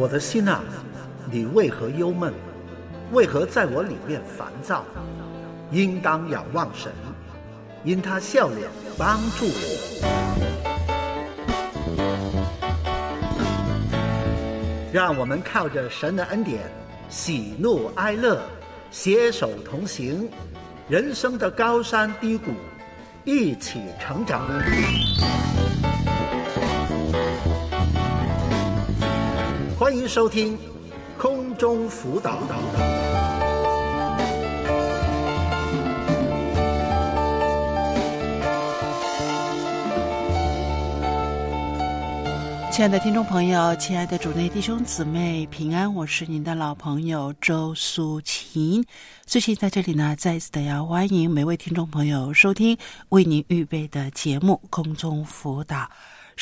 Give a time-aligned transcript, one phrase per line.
[0.00, 0.62] 我的心啊，
[1.30, 2.32] 你为何忧闷？
[3.12, 4.82] 为何在我里面烦躁？
[5.72, 6.90] 应当仰望神，
[7.84, 8.66] 因他笑脸
[8.96, 10.00] 帮助我。
[14.90, 16.62] 让我们靠着神的恩典，
[17.10, 18.40] 喜怒哀乐，
[18.90, 20.30] 携手同行，
[20.88, 22.52] 人生的高山低谷，
[23.24, 24.48] 一起成长。
[29.90, 30.56] 欢迎收听
[31.18, 32.38] 空中辅导。
[42.70, 45.92] 亲爱的听众朋友，亲爱的主内弟兄姊妹，平安！
[45.92, 48.86] 我是您的老朋友周苏琴。
[49.26, 55.78] 最近在这里呢，再一次的要欢迎每位听众朋友收听为您预备的节目《空中辅导》。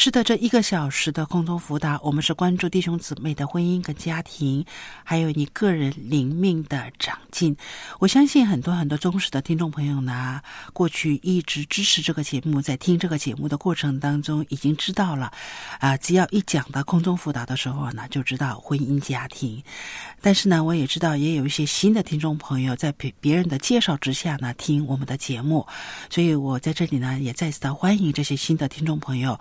[0.00, 4.64] 是的，这一个小时的空中辅导，我们是关注弟兄姊妹的婚姻跟家庭，
[5.02, 7.56] 还有你个人灵命的长进。
[7.98, 10.40] 我相信很多很多忠实的听众朋友呢，
[10.72, 15.32] 过去一直支持这个节目，在听这个节目的过程当中，已经知道了
[15.80, 19.60] 啊，只要一讲到空中辅导的时候呢，就知道婚姻家庭。
[20.22, 25.66] 但是呢，我也知道也有一些新的听众朋友在别别人的介绍之下呢，听我们的节目，
[26.08, 29.36] 所以我在这里呢，也再次的欢迎这些新的听众朋友。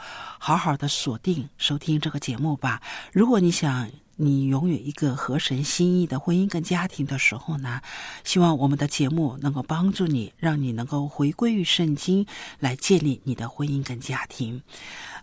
[0.48, 2.82] 好好的锁定收听这个节目吧。
[3.12, 7.82] 如果你想你拥有一个合神心意的婚姻跟家庭的时候呢，
[8.24, 12.26] 希望我们的节目能够帮助你，让你能够回归于圣经，
[12.60, 14.64] 来建立你的婚姻跟家庭。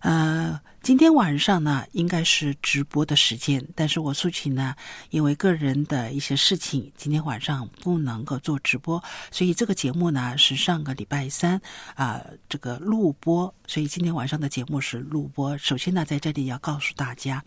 [0.00, 0.60] 呃。
[0.84, 4.74] 今天晚上呢，应该是直播的时间，但是我苏琴呢，
[5.08, 11.58] 因为个人的一些事情，今天晚上不能够做直播，所以这个节目呢是上个礼拜三
[11.94, 15.56] 啊这个录播，所以今天晚上的节目是录播。
[15.56, 17.42] 首先呢，在这里要告诉大家，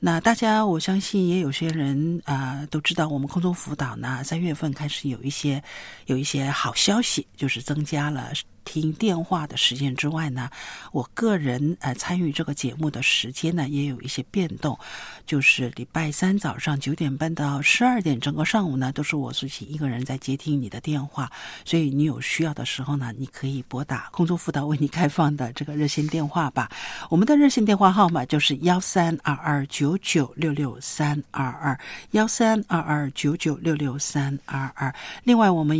[0.00, 5.62] 那大家我相信也有些人啊都知道，我们空中辅导呢，三月份开始有一些
[6.06, 8.32] 有一些好消息，就是增加了。
[8.64, 10.48] 听电话的时间之外呢，
[10.92, 14.78] 我个人呃参与这个节节目的时间呢也有一些变动，
[15.26, 21.30] 就是礼拜三早上九点半到十二点，整个上午呢都是我苏琪一个人在接听你的电话，
[21.66, 26.70] 所以你有需要的时候呢，你可以拨打空中辅导为你开放的这个热线电话吧。
[27.10, 31.78] 我们的热线电话号码就是幺三二二九九六六三二二
[32.12, 34.90] 幺三二二九九六六三二二。
[35.24, 35.76] 另外，我们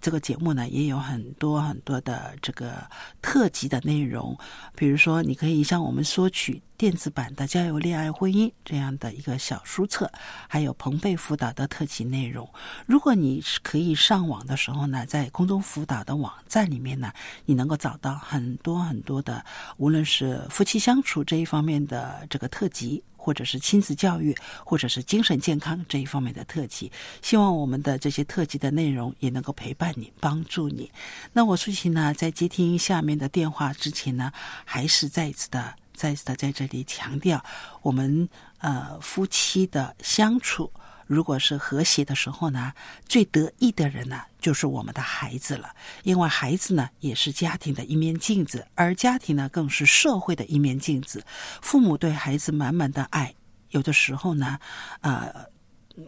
[0.00, 2.36] 这个节目呢也有很多很多的。
[2.40, 2.88] 这个
[3.20, 4.38] 特辑的内容，
[4.76, 6.35] 比如说，你可以向我们索取。
[6.36, 10.12] 取电子版的《交友、恋爱、婚姻》这样的一个小书册，
[10.46, 12.46] 还有彭贝辅导的特辑内容。
[12.84, 17.10] 如果你是可以上网的时候呢，在空中辅导的网站里面呢，
[17.46, 19.42] 你能够找到很多很多的，
[19.78, 26.92] 无论是夫妻相处这一方面的这个特辑，或者是亲子教育，或者是精神健康这一方面的特辑。
[27.22, 30.92] 希望我们的这些特辑的内容也能够陪伴你，帮助你。
[31.32, 34.30] 那我苏琪呢，在接听下面的电话之前呢，
[34.66, 35.74] 还是再一次的。
[35.96, 37.42] 再次的在这里强调，
[37.82, 40.70] 我们呃夫妻的相处，
[41.06, 42.72] 如果是和谐的时候呢，
[43.08, 45.74] 最得意的人呢，就是我们的孩子了。
[46.02, 51.24] 因为孩子呢，也是家庭的一面镜子，而家庭呢，更是社会的一面镜子。
[51.62, 53.34] 父母对孩子满满的爱，
[53.70, 54.58] 有的时候呢，
[55.00, 55.46] 呃，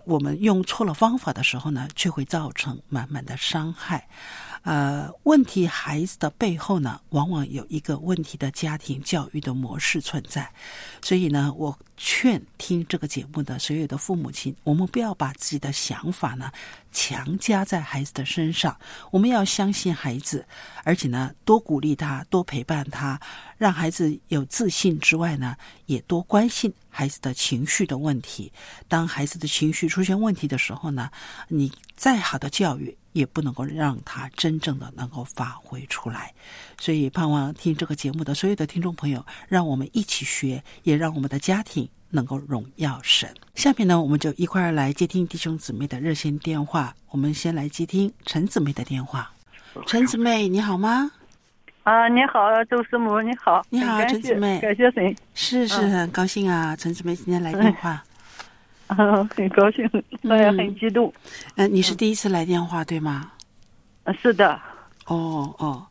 [0.04, 4.09] 我们用错了方法的时候呢，却会造成满满的伤害。
[4.63, 10.51] 呃，问题孩子的背后呢，往往有一个问题的家庭教育的模式存在，
[11.01, 16.51] 所以呢，我劝听这个节目的所有的父母亲，我们不要把自己的想法呢
[16.93, 18.79] 强加在孩子的身上，
[19.11, 20.47] 我们要相信孩子，
[20.85, 23.19] 而且呢，多鼓励他，多陪伴他，
[23.57, 28.53] 让孩子有自信之外呢，也多关心孩子的情绪的问题。
[28.87, 31.11] 当孩子的情绪出现问题的时候呢，
[31.49, 32.97] 你再好的教育。
[33.19, 36.33] 也不能够让他真正的能够发挥出来，
[36.79, 43.28] 所以盼望听这个节目的所有的听众朋友，让我们一起学，也让我们的家庭能够荣耀神。
[43.57, 46.95] 下面呢，我们就一块儿来接听弟兄姊妹的热线电话。
[47.10, 49.31] 我们先来接听陈姊妹的电话。
[49.87, 51.10] 陈姊妹，你好吗？
[51.83, 53.65] 啊，你好，周师母，你好。
[53.71, 54.60] 你好，陈姊妹。
[54.60, 55.16] 感谢神。
[55.34, 58.04] 是是，很高兴啊，陈姊妹今天来电话。
[58.89, 59.89] 啊， 很高兴，
[60.23, 61.13] 我也很激动。
[61.57, 63.31] 嗯，你是第一次来电话对吗？
[64.05, 64.61] 啊，是的。
[65.07, 65.87] 哦哦，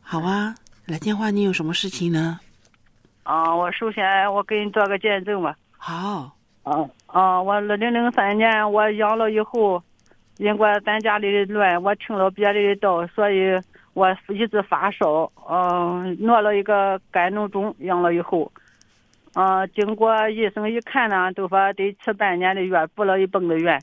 [0.00, 0.54] 好啊，
[0.86, 2.38] 来电话你有什么事情呢？
[3.22, 5.56] 啊，我首先我给你做个见证吧。
[5.78, 6.36] 好。
[6.62, 9.82] 啊啊，我二零零三年我阳了以后，
[10.36, 13.58] 因为咱家里的乱，我听了别人的道，所以
[13.94, 18.50] 我一直发烧，嗯，挪了一个肝脓肿，阳了以后。
[19.34, 23.78] 嗯，经过医生一看呢，都说得吃半年的药，补了一本的药。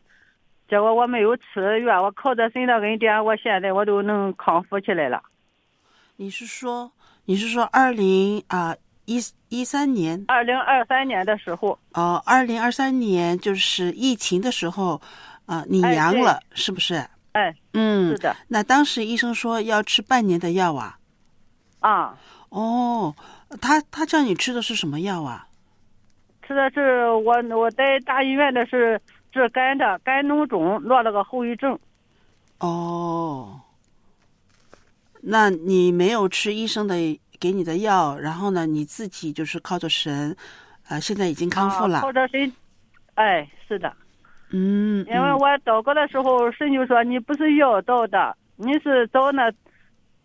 [0.70, 5.24] 结果我没有吃药，我靠着神的恩典，我现在我都能康复起来了。
[6.18, 6.92] 你是说，
[7.24, 10.22] 你是说二零啊一一三年？
[10.28, 11.80] 二零二三年的时候。
[11.94, 15.00] 哦，二零二三年就是疫情的时候，
[15.46, 16.96] 啊，你阳了是不是？
[17.32, 18.36] 哎，嗯，是的。
[18.50, 20.98] 那当时医生说要吃半年的药啊。
[21.80, 22.18] 啊。
[22.50, 23.14] 哦，
[23.62, 25.48] 他他叫你吃的是什么药啊？
[26.46, 29.02] 吃的是我我在大医院的是
[29.32, 31.78] 治肝的，肝脓肿落了个后遗症。
[32.60, 33.60] 哦。
[35.22, 36.96] 那你没有吃医生的
[37.40, 40.36] 给你的药，然后呢，你自己就是靠着神，
[40.88, 42.02] 呃，现在已经康复了。
[42.02, 42.52] 靠着神，
[43.16, 43.92] 哎，是的。
[44.52, 45.06] 嗯。
[45.08, 49.52] 因为我祷告的时候，神就说：“你不是要到的，你是找那。”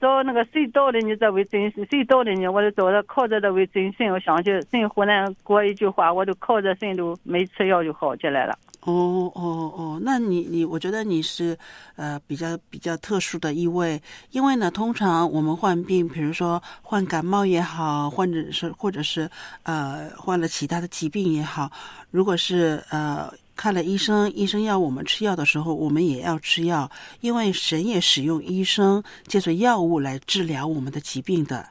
[0.03, 2.45] 找那个谁道的你这位真，谁道的你？
[2.49, 8.59] 我就找着靠着这位真神，我想起神忽然给我一句话，我就靠着神都没吃药就好起来了。
[8.81, 11.57] 哦哦哦，那你你，我觉得你是
[11.95, 14.03] 呃比较比较特殊的一位，
[14.33, 19.31] 因为呢，通常我们患病，比如说患感冒也好，或者是或者是
[19.63, 21.71] 呃患了其他的疾病也好，
[22.11, 23.33] 如果是呃。
[23.55, 26.91] 看了医生，医生要我们吃药的时候，我们也要吃药，
[27.21, 31.67] 因为神也使用医生借助药物来治疗我们的疾病的。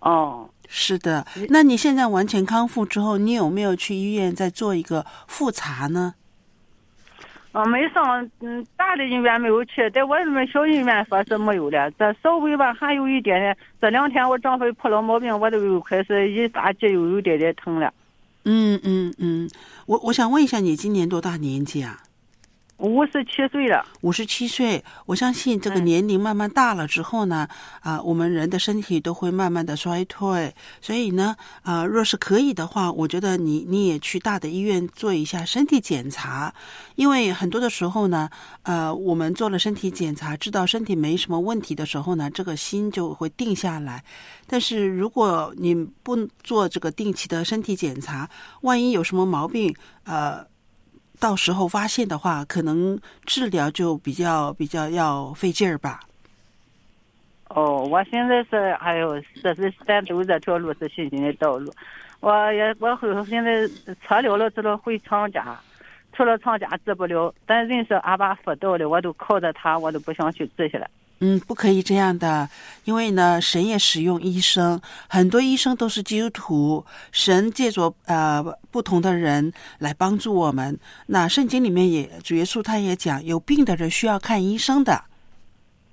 [0.00, 1.26] 哦，是的。
[1.48, 6.14] 那你现在完全康复之后，你有没有去医院再做一个复查呢？
[7.52, 13.56] 啊，没上，嗯，大的医院没有去，在我们小医院说是没有了，这稍微吧还有一点点。
[13.80, 17.92] 这两天我丈夫破了毛病，我都又开始一打击又有点点疼了。
[18.44, 19.50] 嗯嗯嗯，
[19.86, 22.02] 我我想问一下，你今年多大年纪啊？
[22.80, 23.84] 五十七岁了。
[24.00, 27.46] 五十七岁，我相信这个年龄慢慢大了之后呢，
[27.80, 30.54] 啊，我们人的身体都会慢慢的衰退。
[30.80, 36.52] 所以呢，啊，若是可以的话，我觉得你你也去大的医院做一下身体检查，
[36.94, 38.30] 因为很多的时候呢，
[38.62, 44.02] 呃，我们做了身体检查，知道身体没什么问题的时候呢，这个心就会定下来。
[44.46, 48.28] 但是如果你不做这个定期的身体检查，
[48.62, 49.74] 万一有什么毛病，
[50.04, 50.49] 呃。
[51.20, 56.00] 到时候发现的话，可能治疗就比较比较要费劲儿吧。
[57.48, 61.72] 哦，我现在是还有，这是咱走这条路是信心的道路。
[62.20, 63.68] 我也我后现在
[64.02, 65.58] 车了了，知道回厂家，
[66.12, 70.88] 除了厂家治不了，咱认识阿爸辅导的，我都靠着他，我都不想去治去了。
[71.20, 72.48] 嗯，不可以这样的，
[72.84, 80.78] 因为呢，神也使用医生，很多医生都是基督徒，神借着呃不同的人来帮助我们。
[81.06, 85.09] 那圣经里面也主耶稣他也讲，有病的人需要看医生的。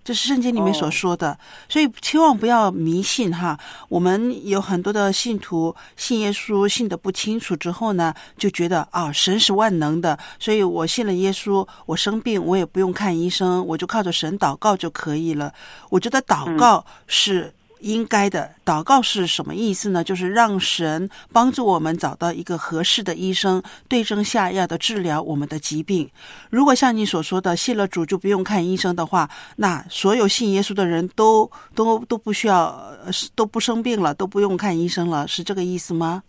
[0.07, 1.37] 这是圣经里面所说的，
[1.67, 3.59] 所以千万不要迷信哈。
[3.89, 15.53] 我们有很多的信徒信耶稣信的不清楚之后呢，就觉得啊，神是万能的，所以我信了耶稣，我生病我也不用看医生，我就靠着神祷告就可以了。
[15.89, 17.53] 我觉得祷告是。
[17.79, 20.03] 应该的祷告是什么意思呢？
[20.03, 26.09] 就是让神帮助我们找到一个合适的医生，对症下药的治疗我们的疾病。
[26.49, 32.93] 如果像你所说的信了主就不用看医生的话，那所有信耶稣的人都都都不需要，
[33.35, 36.23] 都不生病了，都不用看医生了，是这个意思吗？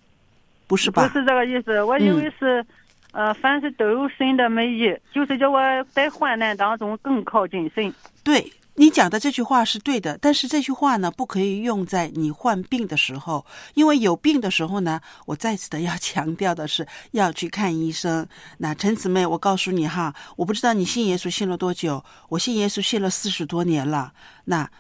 [0.67, 1.09] 不是吧？
[1.09, 2.65] 不是这个意思，我以为是，
[3.13, 5.61] 呃，凡是都有神的美意，就是叫我
[5.93, 7.93] 在患难当中更靠近神。
[8.23, 8.53] 对。
[8.79, 13.45] 你讲的这句话是对的，但是这句话呢，不可以用在你患病的时候，
[13.75, 18.25] 因为有病的时候呢，我再次的要强调的是要去看医生。
[18.59, 24.13] 那陈姊妹，我告诉你哈，我不知道你信耶稣信了多久，我信耶稣信了四十多年了。
[24.45, 24.71] 那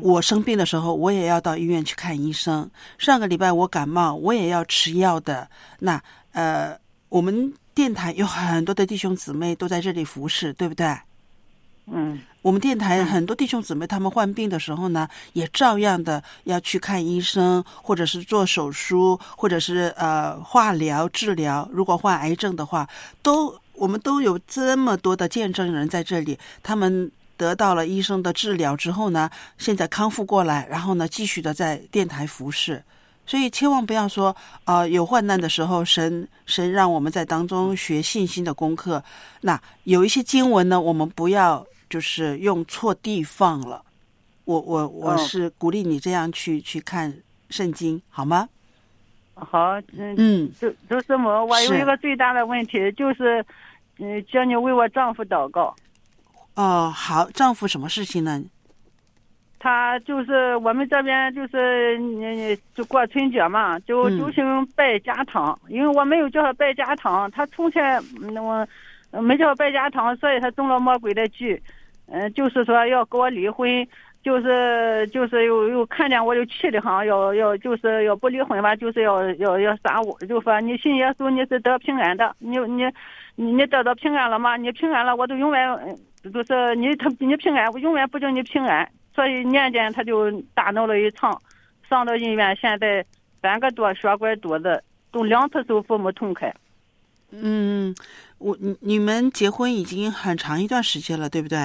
[0.00, 2.68] 我生病的时候，我也要到医院去看医生。
[2.98, 5.48] 上个礼拜我感冒，我也要吃药的。
[5.78, 6.76] 那呃，
[7.08, 10.98] 我们电台有很多的弟兄姊妹都在这里服侍，对不对？
[11.86, 12.20] 嗯。
[12.42, 21.66] 我们电台很多弟兄姊妹，他们患病的时候呢，也照样的要去看医生，或者是做手术，或者是呃化疗治疗。
[21.72, 22.86] 如果患癌症的话，
[23.22, 32.84] 都我们都有这么多的见证人在这里，他们得到了医生的治疗之后呢，现在康复过来，然后呢继续的在电台服侍。
[33.26, 39.02] 所以千万不要说啊，有患难的时候，神神让我们在当中学信心的功课。
[39.40, 41.66] 那有一些经文呢，我们不要。
[41.90, 43.80] 就是用错地方了，
[44.46, 47.14] 我我我是鼓励你这样去去看
[47.50, 48.48] 圣经，好吗？
[49.34, 51.44] 好，嗯嗯，就就是么？
[51.44, 53.44] 我有一个最大的问题，就是
[53.98, 55.72] 嗯，叫你为我丈夫祷告。
[56.54, 58.42] 哦，好，丈夫什么事情呢？
[59.64, 67.98] 他就是我们这边就是你就过春节嘛，就嗯就请拜家堂，因为我没有叫他拜家堂，他从前
[68.30, 71.58] 那我没叫他拜家堂，所以他中了魔鬼的计，
[72.08, 73.66] 嗯、就是说要跟我离婚，
[74.22, 82.84] 就是就是又又看见我就气的很，要要就是要不离婚吧，就是要要要杀我，就说你信耶稣你是得平安的，你你
[83.36, 84.58] 你你得到平安了吗？
[84.58, 88.86] 你平安了，我都永远就是你他你平安，我永远不叫你平安。
[89.14, 91.40] 所以年间他就大闹了一场，
[91.88, 93.04] 上到医院，现在
[93.40, 96.52] 三个多血管堵子，都两次手腹没痛开。
[97.30, 97.94] 嗯，
[98.38, 101.58] 我你你们结婚已经很长一段时间了，对不对？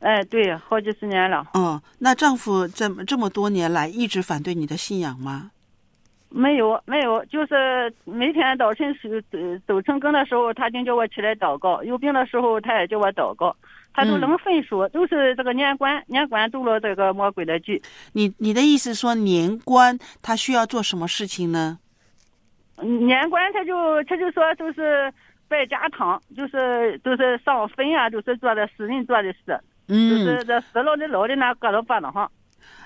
[0.00, 5.50] 哎，对，好几十年了，嗯，那丈夫这么这么多年来一直反对你的信仰吗？
[6.28, 13.56] 没有没有，就是每天早晨是走走成更的时候，他就叫我起来祷告；有病的时候，他也叫我祷告。
[13.96, 17.82] 他都嗯能分数，都是这个年关，年关中了这个魔鬼的剧。
[18.12, 21.78] 你你的意思说年关他需要做什么事情呢？
[22.82, 25.10] 年关他就他就说就是
[25.48, 32.30] 拜家堂，就是就是上坟啊，就是做的死人做的事，嗯就嗯，是这死了的老的那搁到巴掌上。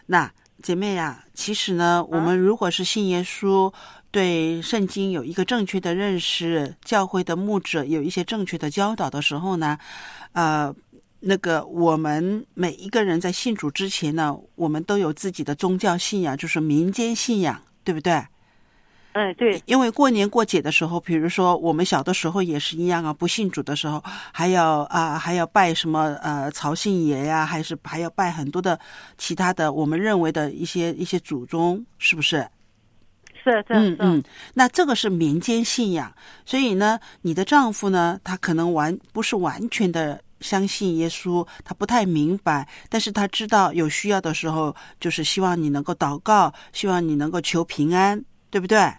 [0.07, 0.31] 那
[0.63, 3.73] 姐妹呀、其实呢，我啊们如果是信耶稣，
[4.11, 9.79] 对圣经有一个正确的认识，教会的牧者有一些正确的教导的时候呢，
[10.33, 10.75] 呃，
[11.21, 18.25] 那个我们每一个人在信主之前呢，我们都有自己的宗教信仰，就是民间信仰，对不对？
[19.13, 24.01] 嗯，对，因为过年过节的时候，比如说我们小的时候也是一样啊，不信主的时候，
[24.33, 28.79] 还要啊、还要拜什么呃曹姓爷呀、还是还要拜很多的
[29.19, 32.49] 其他的我们认为的一些一些祖宗，是不是？
[33.43, 34.23] 是是是，嗯嗯，
[34.55, 36.15] 那这个是民间信仰，
[36.47, 48.93] 所以呢，你的丈夫呢，他可能完不是完全的相信耶稣，他不太明白，但是他知道有需要的时候，就是希望你能够祷告，希望你能够求平安，对不对？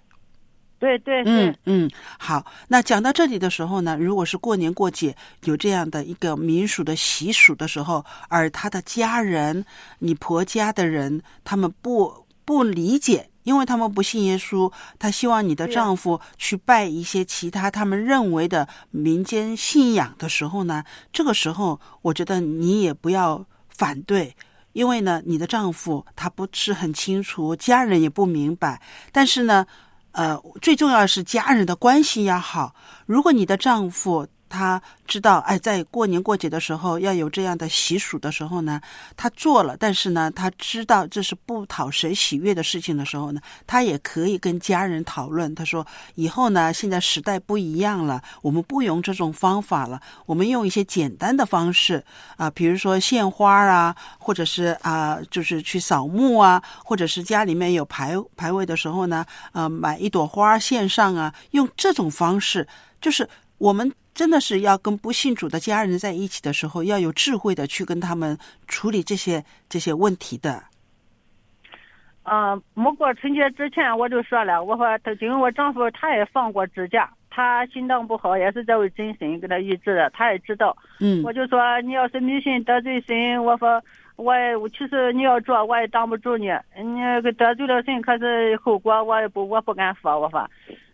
[0.79, 2.43] 对对嗯，嗯，好。
[2.67, 9.63] 那讲到这里的时候呢，如果是过年过节有这样的一个民俗的习俗的时候，而他的家人、
[9.99, 24.35] 你婆家的人，他们不不理解，因为他们不信耶稣，他希望你的丈夫去拜一些其他他们认为的民间信仰的时候呢，这个时候我觉得你也不要反对。
[24.73, 28.81] 因为呢，你的丈夫他不是很清楚，家人也不明白，
[29.11, 29.65] 但是呢，
[30.13, 32.73] 呃，最重要是家人的关系要好。
[33.05, 38.81] 如果你的丈夫他知道，哎，在过年过节的时候要有这样的习俗的时候呢，
[39.15, 45.55] 他做了，但是呢，他知道这是不讨神喜悦的事情的时候呢，他也可以跟家人讨论。
[45.55, 52.03] 他说，以后呢，现在时代不一样了，我们不用这种方法了，我们用一些简单的方式
[52.35, 62.67] 啊、比如说献花啊，或者是啊、就是去扫墓啊，或者是家里面有牌牌位的时候呢，呃，买一朵花献上啊，用这种方式，
[62.99, 63.27] 就是
[63.57, 68.37] 我们真的是要跟不信主的家人在一起的时候，要有智慧的去跟他们
[68.67, 70.63] 处理这些这些问题的。
[72.23, 80.77] 嗯，没过春节之前我就说了，我说他因为我丈夫他也放过支架，他心脏不好，也是这位真神给他医治的，他也知道。
[80.99, 83.81] 嗯我就说你要是迷信得罪神，我说
[84.17, 87.01] 我也其实你要做我也挡不住你，你
[87.33, 90.47] 得罪了神，可是后果我也不我不敢说，我说，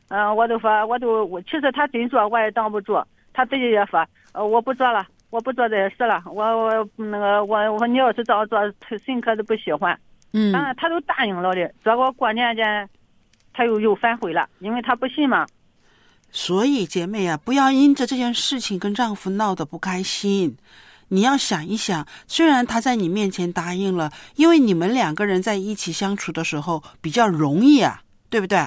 [0.09, 8.59] 嗯、我都说我都我其实他真做我也挡不住，他自己也说，呃我不做了，我不做这些事了，我我那个我我说你要是这样做，
[9.05, 9.99] 神可是不喜欢，
[10.33, 12.89] 嗯他都答应了的，结果过年间
[13.53, 15.45] 他又又反悔了，因为他不信嘛，
[16.31, 20.57] 所以姐妹啊，不要因着这件事情跟丈夫闹得不开心。
[21.09, 28.59] 你要想一想，虽然他在你面前答应了，因为你们两个人在一起相处的时候比较容易啊，对不对？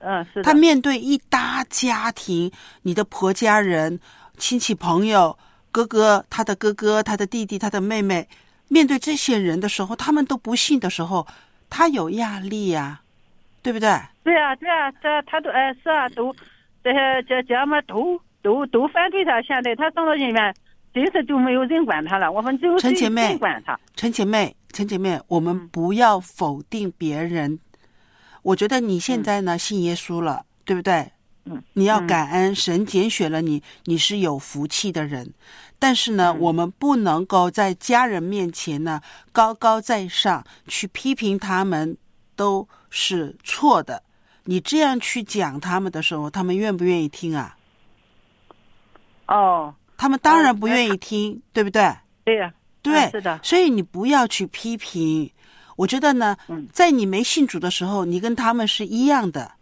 [0.00, 2.50] 嗯是的他，面对一大家庭，
[2.82, 3.98] 你的婆家人、
[4.36, 5.36] 亲戚朋友、
[5.70, 8.28] 哥哥、他的哥哥、他的弟弟、他的妹妹，
[8.68, 11.26] 面对这些人的时候，他们都不信的时候，
[11.68, 13.00] 他有压力呀、
[13.62, 13.88] 对不对？
[14.22, 16.34] 对啊、对啊、这他都哎是啊，都
[16.84, 19.40] 这些这姐们都都都反对他。
[19.42, 20.54] 现在他上到医院，
[20.92, 22.30] 真是就没有人管他了。
[22.30, 23.78] 我们只有谁陈姐妹谁管他。
[23.96, 27.58] 陈姐妹，陈姐妹，我们不要否定别人。
[28.42, 31.10] 我觉得你现在呢、信耶稣了，对不对？
[31.44, 35.32] 嗯，你要嗯感恩神拣选了你，你是有福气的人。
[35.78, 39.00] 但是呢，嗯我们不能够在家人面前呢
[39.32, 41.96] 高高在上去批评他们
[42.36, 44.02] 都是错的。
[44.44, 47.56] 你这样去讲他们的时候，他们愿不愿意听啊？
[49.26, 51.94] 哦，他们当然不愿意听，对不对？
[52.24, 52.52] 对呀、
[52.82, 55.30] 对，嗯是的所以你不要去批评。
[55.78, 59.52] 我觉得呢，嗯在你没信主的时候，你跟他们是一样的，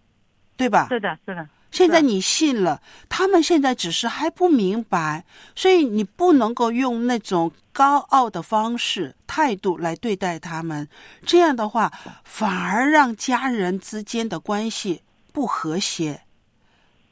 [0.57, 0.89] 对吧？
[0.89, 2.81] 是的，是的，现在你信了，
[3.11, 10.89] 他们现在只是还不明白，所以你不能够用那种高傲的方式、态度来对待他们。
[11.27, 11.93] 这样的话，
[12.25, 15.03] 反而让家人之间的关系
[15.35, 16.23] 不和谐。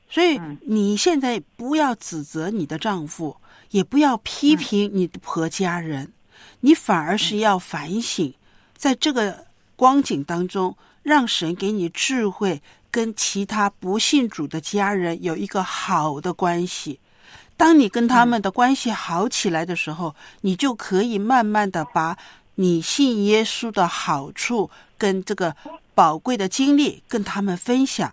[0.09, 3.37] 所以嗯你现在不要指责你的丈夫，
[3.69, 6.11] 也不要批评你的婆家人，
[6.61, 8.33] 你反而是要反省，
[8.85, 12.61] 在这个光景当中，让神给你智慧，
[12.91, 17.01] 跟其他不信主的家人有一个好的关系。
[17.57, 22.15] 当你跟他们的关系好起来的时候，你就可以慢慢的把
[22.57, 25.57] 你信耶稣的好处跟这个
[25.95, 28.13] 宝贵的经历跟他们分享。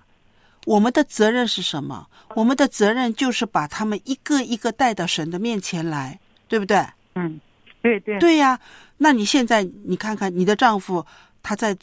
[0.65, 2.07] 我们的责任是什么？
[2.33, 6.87] 我们的责任就是把他们一个一个带到神的面前来，对不对？
[7.15, 7.41] 嗯，
[7.81, 8.57] 对对对呀，
[9.03, 11.03] 那你现在你看看你的丈夫，
[11.41, 11.75] 他在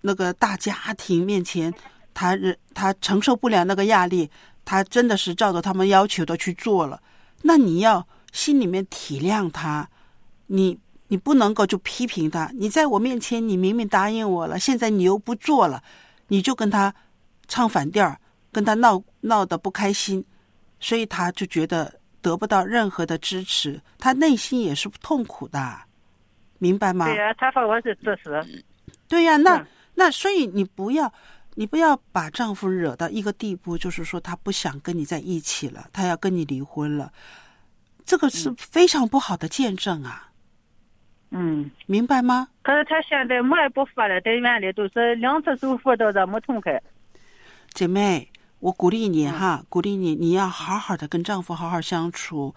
[0.00, 1.72] 那个大家庭面前，
[2.12, 2.36] 他
[2.74, 4.28] 他承受不了那个压力，
[4.64, 7.00] 他真的是照着他们要求的去做了。
[7.42, 9.88] 那你要心里面体谅他，
[10.48, 10.76] 你
[11.06, 12.50] 你不能够就批评他。
[12.54, 15.80] 你在我面前，你明明答应我了，现在你又不做了，
[16.26, 16.92] 你就跟他
[17.46, 18.18] 唱反调，
[18.50, 20.24] 跟他闹闹得不开心，
[20.80, 25.78] 所以他就觉得得不到任何的支持，他内心也是痛苦的，
[26.64, 27.04] 明白吗？
[27.04, 28.42] 对呀，他说我是自私，
[29.06, 29.66] 对呀，那嗯
[29.96, 31.12] 那所以你不要，
[31.56, 37.12] 你不要把丈夫惹到一个地步，就是说他不想跟你在一起了，他要跟你离婚了，
[38.06, 40.30] 这个是非常不好的见证啊，
[41.30, 41.70] 嗯。
[41.86, 42.48] 明白吗？
[42.62, 46.82] 可是他现在没不说了，在院里都是两次手术都这么痛快。
[47.74, 52.54] 姐妹，我鼓励你嗯哈，鼓励你，你要好好的跟丈夫好好相处。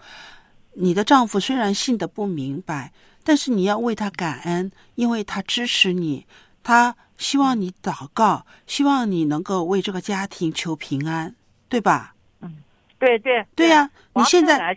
[0.74, 2.92] 你的丈夫虽然信的不明白，
[3.28, 6.26] 但是你要为他感恩，因为他支持你，
[6.62, 11.34] 他希望你祷告，希望你能够为这个家庭求平安，
[11.68, 12.14] 对吧？
[12.40, 12.56] 嗯
[12.98, 14.74] 对对对呀、你现在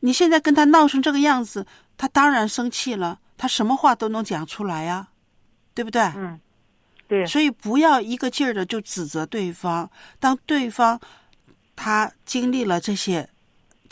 [0.00, 1.66] 你现在跟他闹成这个样子，
[1.96, 5.08] 他当然生气了，他什么话都能讲出来呀、
[5.72, 6.02] 对不对？
[6.14, 6.38] 嗯，
[7.08, 9.90] 对所以不要一个劲儿的就指责对方。
[10.20, 11.00] 当对方
[11.74, 13.26] 他经历了这些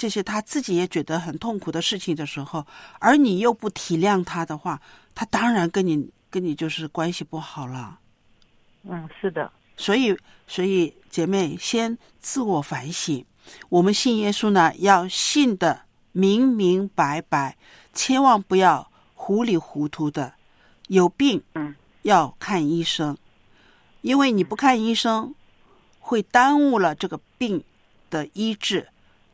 [0.01, 2.67] 这些他自己也觉得很痛苦的事情的时候，
[3.01, 4.81] 而你又不体谅他的话，
[5.15, 7.99] 他当然跟你跟你就是关系不好了。
[8.85, 13.23] 嗯是的，所以，所以姐妹先自我反省。
[13.69, 15.83] 我们信耶稣呢，要信的
[16.13, 17.59] 明明白白，
[17.93, 20.33] 千万不要糊里糊涂的。
[20.89, 23.19] 有病，嗯，要看医生，
[24.01, 25.35] 因为你不看医生，
[25.99, 27.63] 会耽误了这个病
[28.09, 28.89] 的医治。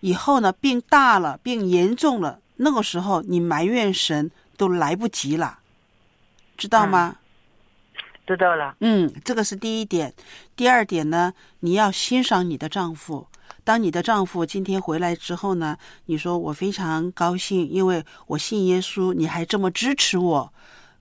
[0.06, 5.58] 以后呢，病大了，病严重了，那个时候你埋怨神都来不及了，
[6.56, 7.16] 知道吗？
[8.24, 8.76] 知道了。
[8.78, 10.14] 嗯，这个是第一点。
[10.54, 13.26] 第二点呢，你要欣赏你的丈夫。
[13.64, 20.52] 当你的丈夫今天回来之后呢，你说我非常高兴，因为我信耶稣，你还这么支持我。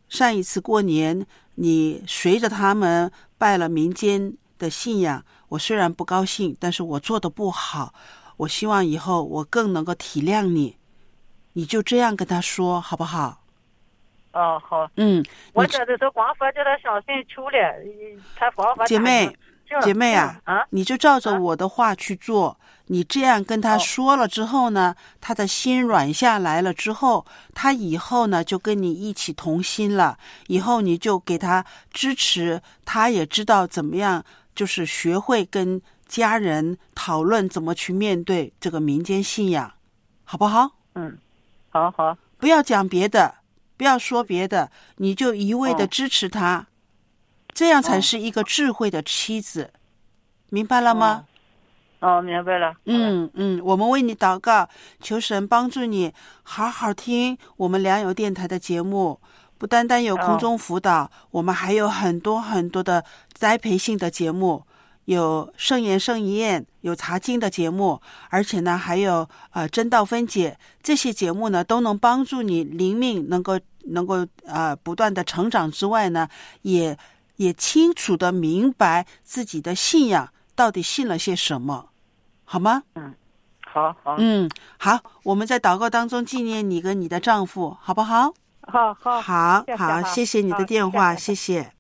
[0.10, 7.94] 上一次过年，你随着他们拜了民间的信仰，我虽然不高兴，但是我做的不好。
[8.38, 10.78] 我希望以后我更能够体谅你，
[11.54, 13.42] 你就这样跟他说好不好？
[14.34, 17.58] 哦，好，嗯，你我这都是光说叫他相信求了，
[18.36, 19.34] 他光说姐妹，
[19.82, 22.58] 姐妹啊，啊，你就照着啊我的话去做。
[22.88, 30.20] 你这样跟他哦说了之后呢，他的心软下来了之后，他以后呢就跟你一起同心了。
[30.48, 35.82] 以后你就给他支持，他也知道怎么样，就是学会跟
[36.16, 39.74] 家人讨论怎么去面对这个民间信仰，
[40.24, 40.72] 好不好？
[40.94, 41.18] 嗯，
[41.70, 43.36] 好好，不要讲别的，
[43.76, 46.68] 不要说别的，你就一味的哦支持他，
[47.54, 49.74] 这样才哦是一个智慧的妻子，
[50.52, 51.26] 明白了吗？
[52.00, 52.74] 哦，明白了。
[52.86, 54.70] 嗯嗯，我们为你祷告，
[55.02, 59.20] 求神帮助你好好听我们良友电台的节目。
[59.58, 64.66] 不单单有空中辅导，我们还有很多很多的栽培性的节目，
[65.06, 76.28] 有圣言圣一宴，有查经的节目，而且呢还有呃真道分解这些节目呢，都能帮助你灵命能够能够呃不断的成长之外呢，
[76.64, 76.98] 也
[77.38, 81.90] 也清楚的明白自己的信仰到底信了些什么。
[82.44, 82.84] 好吗？
[82.96, 83.14] 嗯
[83.68, 88.34] 好好，嗯，好，我们在祷告当中纪念你跟你的丈夫，好不好？
[88.62, 91.75] 好好，好好，谢谢你的电话，谢谢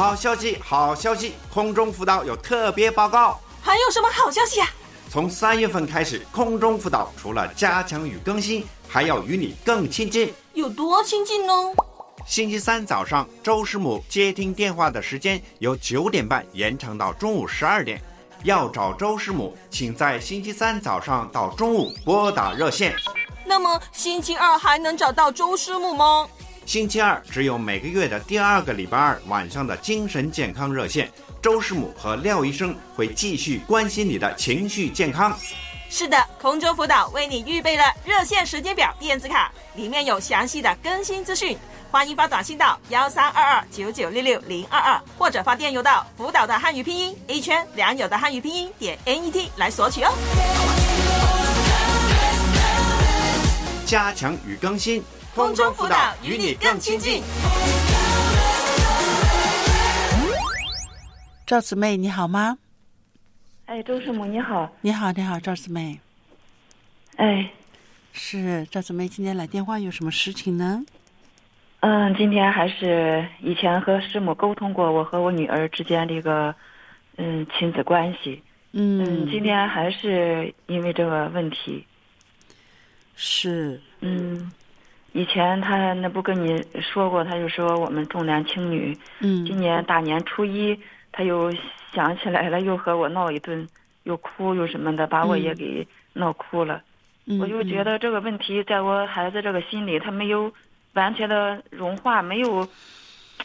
[0.00, 1.34] 好消息，好消息！
[1.52, 4.66] 空中辅导有特别报告，还有什么好消息啊？
[5.10, 10.32] 从三月份开始，空中辅导除了加强与更新，还要与你更亲近。
[10.54, 11.52] 有多亲近呢？
[12.26, 18.00] 星期三早上，周师母接听电话的时间由九点半延长到中午十二点。
[18.42, 22.96] 要找周师母，请在星期三早上到中午拨打热线。
[23.44, 26.26] 那么星期二还能找到周师母吗？
[26.66, 31.10] 星期二只有每个月的第二个礼拜二晚上的精神健康热线，
[31.42, 35.36] 周师母和廖医生会继续关心你的情绪健康。
[35.88, 41.58] 是的，空中辅导为你预备了热线时间表电子卡，里面有详细的更新资讯。
[41.90, 50.12] 欢迎发短信到幺三二二九九六六零二二，或者发电邮到辅导的汉语拼音 A 圈良友的汉语拼音点 n e t 来索取哦。
[53.84, 55.02] 加强与更新，
[55.40, 57.22] 空中辅导与你更亲近。
[61.46, 62.58] 赵姊妹，你好吗？
[63.64, 65.98] 哎，周师母你好，你好，你好，赵姊妹。
[67.16, 67.50] 哎，
[68.12, 70.84] 是赵姊妹，今天来电话有什么事情呢？
[71.80, 76.54] 嗯，今天还是以前和师母沟通过，我和我女儿之间的一个
[77.16, 81.86] 嗯亲子关系，嗯，今天还是因为这个问题，
[83.16, 84.52] 是，嗯，
[85.12, 90.78] 以前他那不跟你说过，他就说我们重男轻女，嗯，今年大年初一
[91.12, 91.52] 他又
[91.92, 93.66] 想起来了，又和我闹一顿，
[94.04, 96.82] 又哭又什么的，把我也给闹哭了，
[97.26, 100.52] 嗯我就觉得这个问题在我孩子这个心里，他没有。
[100.94, 102.66] 完全的融化，没有，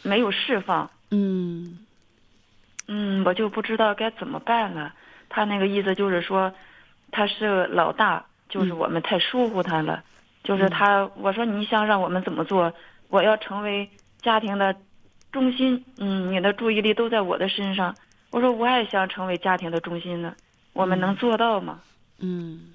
[0.01, 0.89] 没有释放。
[1.11, 1.77] 嗯，
[2.87, 4.91] 嗯，我就不知道该怎么办了。
[5.29, 6.51] 他那个意思就是说，
[7.11, 10.03] 他是老大，就是我们太疏忽他了。
[10.45, 12.71] 就是他，我说你想让我们怎么做？
[13.09, 13.89] 我要成为
[14.21, 14.73] 家庭的
[15.31, 15.83] 中心。
[15.97, 17.93] 嗯，你的注意力都在我的身上。
[18.31, 20.33] 我说我也想成为家庭的中心呢。
[20.71, 21.81] 我们能做到吗？
[22.19, 22.71] 嗯。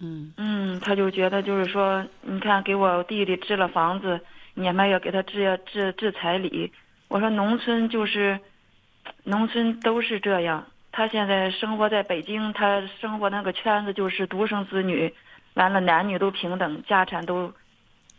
[0.00, 4.20] 嗯嗯，他就觉得就是说，你看给我弟弟置了房子，
[4.54, 6.72] 你们要给他置置置彩礼。
[7.08, 8.40] 我说农村就是，
[9.22, 10.66] 农村都是这样。
[10.90, 15.14] 他现在生活在北京，他生活那个圈子就是独生子女，
[15.54, 17.52] 完了男女都平等，家产都，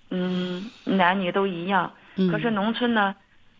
[0.09, 1.93] 嗯，男女都一样。
[2.31, 3.15] 可是农村呢，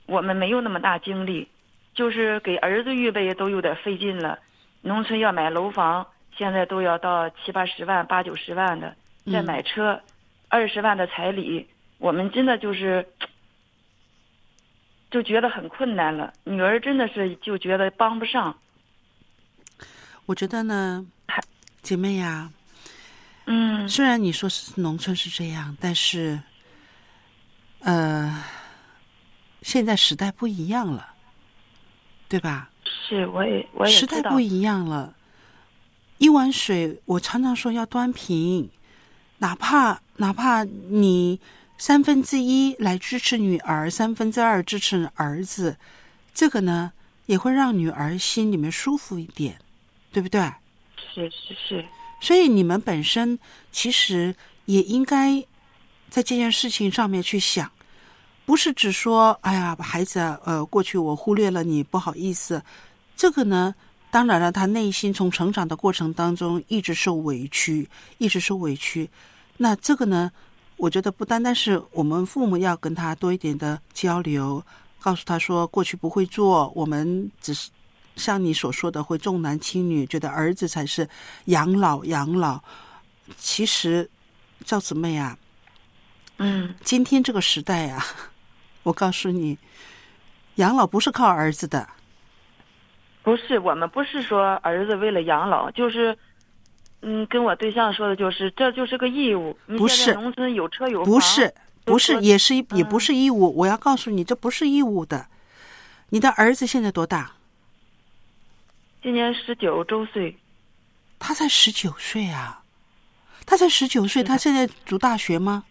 [0.06, 1.48] 我们没有那么大精力，
[1.94, 4.40] 就是给儿子预备都有点费劲了。
[4.82, 6.08] 农村要买楼房。
[6.38, 8.94] 现在都要到七八十万、八九十万的，
[9.32, 10.02] 再买车，
[10.50, 11.66] 二十万的彩礼，
[11.98, 13.08] 我们真的就是，
[15.10, 16.34] 就觉得很困难了。
[16.44, 18.58] 女儿真的是就觉得帮不上。
[20.26, 21.06] 我觉得呢，
[21.82, 22.50] 姐妹呀，
[23.48, 26.40] 嗯，虽然你说是农村是这样，但是，
[27.80, 28.44] 呃，
[29.62, 31.14] 现在时代不一样了，
[32.28, 32.70] 对吧？
[33.08, 35.14] 是，我也我也时代不一样了。
[36.18, 38.70] 一碗水，我常常说要端平，
[39.38, 41.40] 哪怕哪怕你
[41.78, 45.78] 三分之一来支持女儿，三分之二支持儿子，
[46.34, 46.92] 这个呢
[47.28, 49.60] 也会让女儿心里面舒服一点，
[50.12, 50.42] 对不对？
[51.14, 51.86] 是是是。
[52.26, 53.38] 所以你们本身
[53.72, 54.36] 其实
[54.66, 55.40] 也应该
[56.10, 57.72] 在这件事情上面去想，
[58.48, 62.64] 不是只说哎呀，孩子，呃，过去我忽略了你，不好意思，
[63.16, 63.76] 这个呢。
[64.12, 67.86] 当然了，他内心从成长的过程当中一直受委屈，
[68.18, 69.10] 一直受委屈。
[69.58, 70.32] 那这个呢，
[70.78, 74.64] 我觉得不单单是我们父母要跟他多一点的交流，
[75.02, 77.70] 告诉他说过去不会做，我们只是
[78.16, 81.08] 像你所说的会重男轻女，觉得儿子才是
[81.46, 82.62] 养老养老。
[83.38, 84.10] 其实，
[84.64, 85.38] 赵姊妹啊，
[86.38, 88.06] 嗯，今天这个时代啊，
[88.84, 89.58] 我告诉你，
[90.56, 91.88] 养老不是靠儿子的。
[93.24, 96.16] 不是，我们不是说儿子为了养老，就是，
[97.02, 99.58] 嗯，跟我对象说的就是，这就是个义务。
[99.78, 103.52] 不是农村有车有房，不是，不是，也是也不是义务。
[103.58, 105.26] 我要告诉你，这不是义务的。
[106.10, 107.32] 你的儿子现在多大？
[109.06, 110.36] 今年十九周岁。
[111.20, 112.64] 他才十九岁啊！
[113.46, 115.64] 他才十九岁，他现在读大学吗？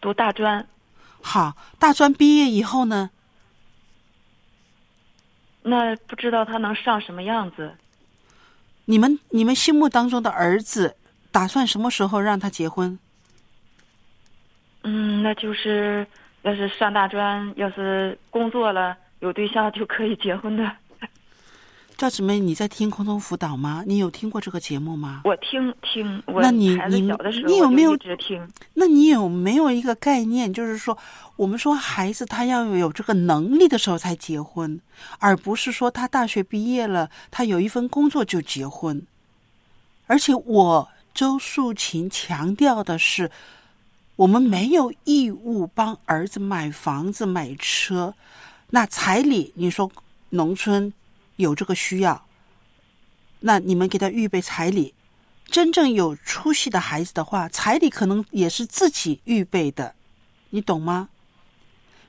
[0.00, 0.66] 读大专。
[1.20, 3.10] 好，大专毕业以后呢？
[5.64, 7.76] 那不知道他能上什么样子？
[8.86, 10.96] 你们你们心目当中的儿子，
[11.30, 12.98] 打算什么时候让他结婚？
[14.84, 16.06] 嗯，那就是
[16.40, 20.74] 要是上大专，要是工作了有对象就可以结婚的。
[22.04, 23.82] 赵姊妹，你在听空中辅导吗？
[23.86, 25.22] 你有听过这个节目吗？
[25.24, 27.00] 我听听，那你你
[27.46, 28.46] 你有没有听？
[28.74, 30.52] 那你有没有一个概念？
[30.52, 30.98] 就是说，
[31.36, 34.78] 我们说孩子他要有这个能力的时候才结婚，
[35.18, 39.02] 而不是说他大学毕业了，他有一份工作就结婚。
[40.06, 43.30] 而且我周素琴强调的是，
[44.16, 48.12] 我们没有义务帮儿子买房子、买车。
[48.68, 49.90] 那彩礼，你说
[50.28, 50.92] 农村
[51.36, 52.26] 有这个需要，
[53.40, 54.94] 那你们给他预备彩礼。
[55.46, 59.94] 真正有出息的孩子的话，彩礼可能也是自己预备的，
[60.50, 61.10] 你懂吗？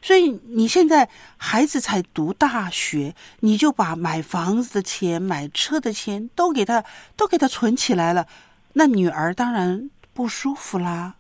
[0.02, 6.86] 所以你现在孩子才读大学，你就把买房子的钱、买车的钱都给他
[7.16, 8.28] 都给他存起来了，
[8.74, 11.16] 那女儿当然不舒服啦，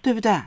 [0.00, 0.40] 对不对？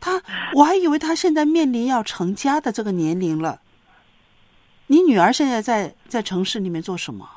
[0.00, 0.22] 他
[0.54, 3.60] 我还以为他现在面临要成家的这个年龄了。
[4.86, 7.28] 你女儿现在在在城市里面做什么？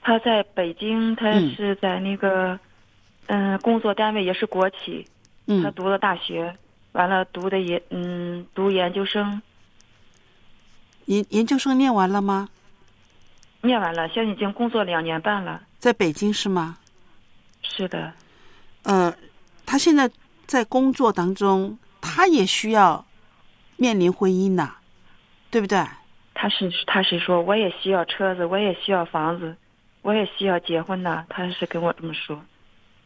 [0.00, 2.58] 她在北京，她是在那个
[3.26, 5.06] 嗯工作单位也是国企。
[5.46, 6.54] 嗯他读了大学，
[6.92, 9.40] 完了读的研嗯读研究生。
[11.06, 12.48] 研研究生念完了吗？
[13.62, 15.62] 念完了，现在已经工作两年半了。
[15.78, 16.76] 在北京是吗？
[17.62, 18.12] 是的。
[18.82, 19.12] 呃，
[19.64, 20.10] 他现在
[20.46, 23.04] 在工作当中，他也需要
[23.76, 24.74] 面临婚姻呐，
[25.50, 25.84] 对不对？
[26.34, 29.56] 他是他是说，我也需要车子，我也需要房子，
[30.02, 31.24] 我也需要结婚呢。
[31.28, 32.40] 他是跟我这么说。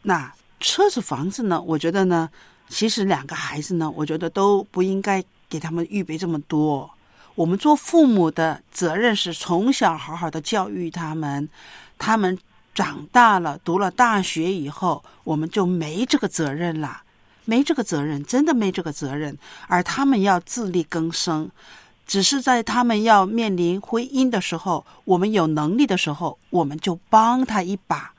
[0.01, 0.31] 那。
[0.59, 1.61] 车子、房子呢？
[1.61, 2.29] 我觉得呢，
[2.69, 6.89] 其实两个孩子呢，我觉得都不应该给他们预备这么多。
[7.35, 11.49] 我们做父母的责任是从小好好的教育他们，
[11.97, 12.39] 他们
[12.73, 17.01] 长大了、读了大学以后，我们就没这个责任了，
[17.43, 19.37] 没这个责任，真的没这个责任。
[19.67, 21.51] 而他们要自力更生，
[22.05, 28.13] 只是在他们要面临婚姻的时候，我们有能力的时候，我们就帮他一把。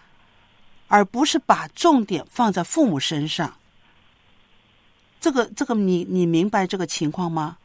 [0.86, 3.54] 而不是把重点放在父母身上，
[5.18, 7.56] 这个这个你你明白这个情况吗？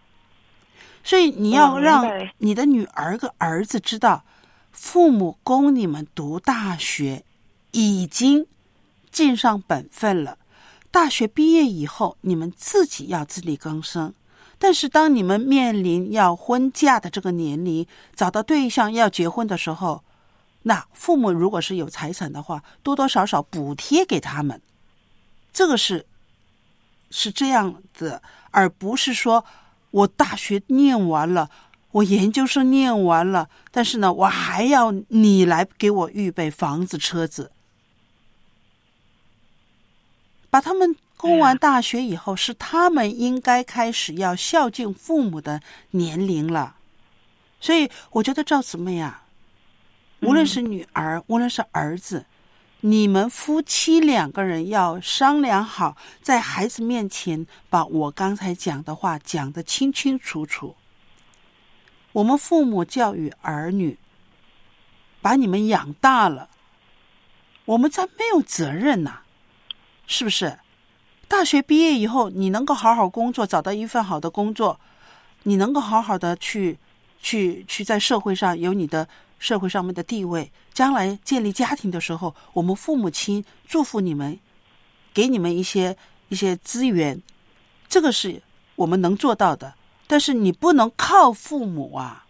[1.04, 4.24] 所以你要让你的女儿跟儿子知道，
[4.72, 7.24] 父母供你们读大学
[7.72, 8.48] 已经
[9.12, 10.38] 尽上本分了。
[10.90, 14.14] 大学毕业以后，你们自己要自力更生。
[14.60, 20.04] 但是当你们面临要婚嫁的这个年龄，找到对象要结婚的时候。
[20.63, 24.62] 那父母如果是有财产的话，多多少少补贴给他们，
[25.54, 26.06] 这个是
[27.10, 29.45] 是这样子，而不是说
[29.91, 31.50] 我大学念完了，
[31.91, 37.54] 我研究生念完了，但是呢，我还要你来给我预备房子、车子，
[40.50, 45.60] 把他们供完大学以后，是他们应该开始要孝敬父母的
[45.92, 46.78] 年龄了，
[47.60, 49.26] 所以我觉得赵姊妹啊。
[50.22, 52.26] 无论是女儿，无论是儿子，
[52.80, 60.74] 你们夫妻两个人要商量好，在孩子面前把我刚才讲的话讲得清清楚楚。
[62.14, 63.98] 我们父母教育儿女，
[65.22, 66.50] 把你们养大了，
[67.66, 69.20] 我们再没有责任呐，
[70.08, 70.58] 是不是？
[71.30, 74.78] 大学毕业以后，你能够好好工作，找到一份好的工作，
[75.44, 76.78] 你能够好好的去
[77.22, 79.08] 去去在社会上有你的。
[79.42, 84.38] 社会上面的地位，将来建立家庭的时候，我们父母亲祝福你们，
[85.13, 85.96] 给你们一些
[86.28, 87.24] 一些资源，
[87.88, 88.42] 这个是
[88.76, 89.76] 我们能做到的。
[90.08, 92.26] 但是你不能靠父母啊，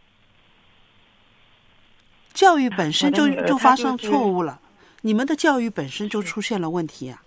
[2.31, 4.61] 教育本身就就发生错误了，
[5.01, 7.23] 你们的教育本身就出现了问题啊。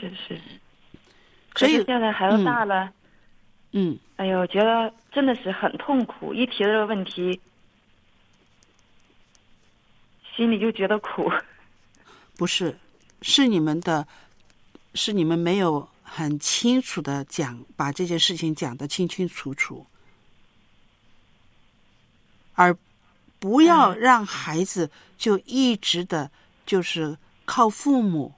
[0.00, 0.40] 是是，
[1.54, 2.90] 所以现在孩子大了，
[3.72, 7.38] 嗯，哎呦，觉得真的是很痛苦，一提这个问题。
[10.34, 11.30] 心里就觉得苦，
[12.38, 12.78] 不是，
[13.20, 14.08] 是你们的，
[14.94, 19.86] 是你们没有很清楚的讲，把这件事情讲得清清楚楚，
[22.54, 22.74] 而
[23.38, 26.30] 不要让孩子就一直的，
[26.64, 28.32] 就是靠父母，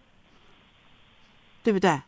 [1.62, 2.01] 对不对？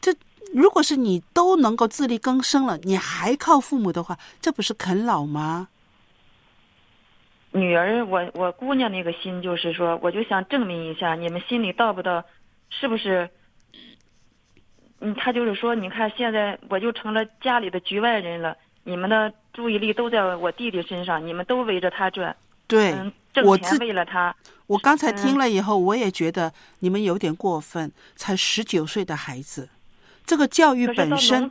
[0.00, 0.14] 这
[0.52, 5.68] 如果是你都能够自力更生了，你还靠父母的话，这不是啃老吗？
[7.52, 12.24] 女儿，我我姑娘那个心就是说，我就想证明一下，你们心里到不到，
[12.70, 13.28] 是不是？
[15.00, 22.34] 嗯，她就是说，你看现在我就成了家里的局外人了，你们的注意力都在我弟弟身上，你们都围着他转。
[22.72, 24.34] 对，挣钱为了他。
[24.66, 29.68] 我刚才听了以后，我也觉得你们有点过分，才十九岁的孩子，
[30.24, 31.50] 这个教育本身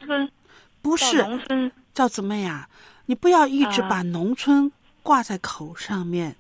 [0.82, 2.68] 不是农村赵姊妹啊，
[3.06, 4.72] 你不要一直把农村。
[5.04, 6.36] 挂在口上面，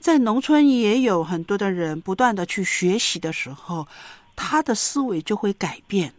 [0.00, 3.86] 在农村也有很多的人不断的去学习的时候，
[4.34, 6.14] 他的思维就会改变，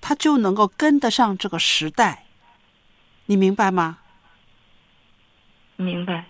[0.00, 2.24] 他就能够跟得上这个时代。
[3.26, 3.98] 你明白吗？
[5.76, 6.26] 明白。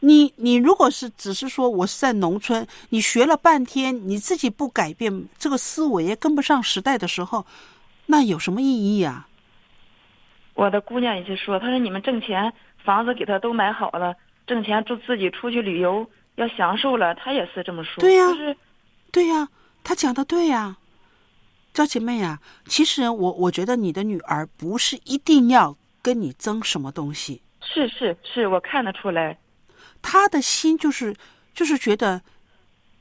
[0.00, 7.44] 你你如果是只是说我是在农村，你学了半天，你自己不改变这个思维，也跟不上时代的时候，
[8.06, 9.26] 那有什么意义啊？
[10.54, 12.52] 我的姑娘也是说，她说你们挣钱，
[12.84, 14.14] 房子给她都买好了，
[14.46, 18.00] 挣钱就自己出去旅游要享受了，她也是这么说。
[18.00, 18.56] 对呀就是
[19.10, 19.48] 对呀、
[19.82, 20.76] 她讲的对呀、
[21.72, 29.36] 赵姐妹呀、其实我我觉得你的女儿不是一定要跟你争什么东西，是是是，我看得出来。
[30.02, 31.16] 她的心就是
[31.54, 32.22] 就是觉得，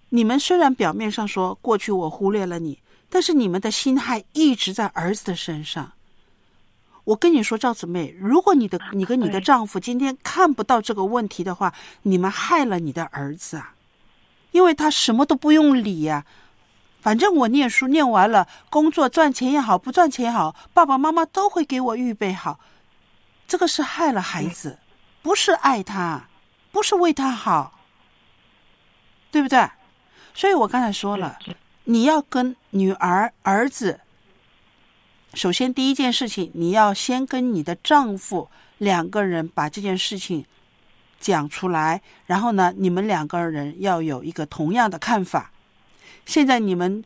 [0.09, 2.79] 你们虽然表面上说过去我忽略了你，
[3.09, 5.93] 但是你们的心还一直在儿子的身上。
[7.05, 13.75] 我跟你说，赵姊妹，如果你的你跟你的丈夫今天看不到这个问题的话，你们害了你的儿子啊，
[14.51, 16.25] 因为他什么都不用理呀、
[16.99, 22.59] 反正我念书念完了，工作赚钱也好，不赚钱也好，爸爸妈妈都会给我预备好。
[23.47, 24.79] 这个是害了孩子，
[25.21, 26.26] 不是爱他，
[26.77, 27.79] 不是为他好，
[29.31, 29.67] 对不对？
[30.35, 31.39] 所以我刚才说了，
[31.85, 33.99] 你要跟女儿、儿子，
[35.33, 40.45] 首先第一件事情，你要先跟你的丈夫两个人把这件事情
[41.19, 45.51] 讲出来，然后呢，你们两个人要有一个同样的看法。
[46.27, 47.03] 现在你们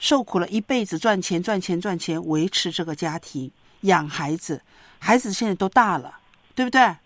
[0.00, 3.48] 受苦了一辈子，赚钱、赚钱、赚钱，维持这个家庭，
[3.82, 4.60] 养孩子，
[4.98, 6.18] 孩子现在都大了，
[6.56, 6.96] 对不对？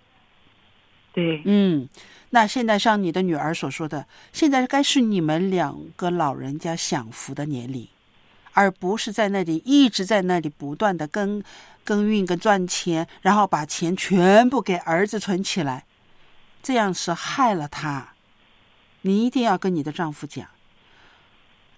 [1.12, 1.88] 对，嗯，
[2.30, 7.88] 那现在像你的女儿所说的，现在该是你们两个老人家享福的年龄，
[8.52, 11.42] 而不是在那里一直在那里不断的耕
[11.82, 15.84] 耕耘跟赚钱，然后把钱全部给儿子存起来，
[16.62, 18.14] 这样是害了他。
[19.02, 20.46] 你一定要跟你的丈夫讲，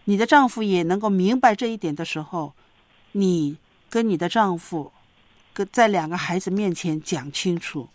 [0.05, 2.53] 你的丈夫也能够明白这一点的时候，
[3.13, 3.57] 你
[3.89, 4.93] 跟你的丈夫
[5.55, 7.89] 跟在两个孩子面前讲清楚。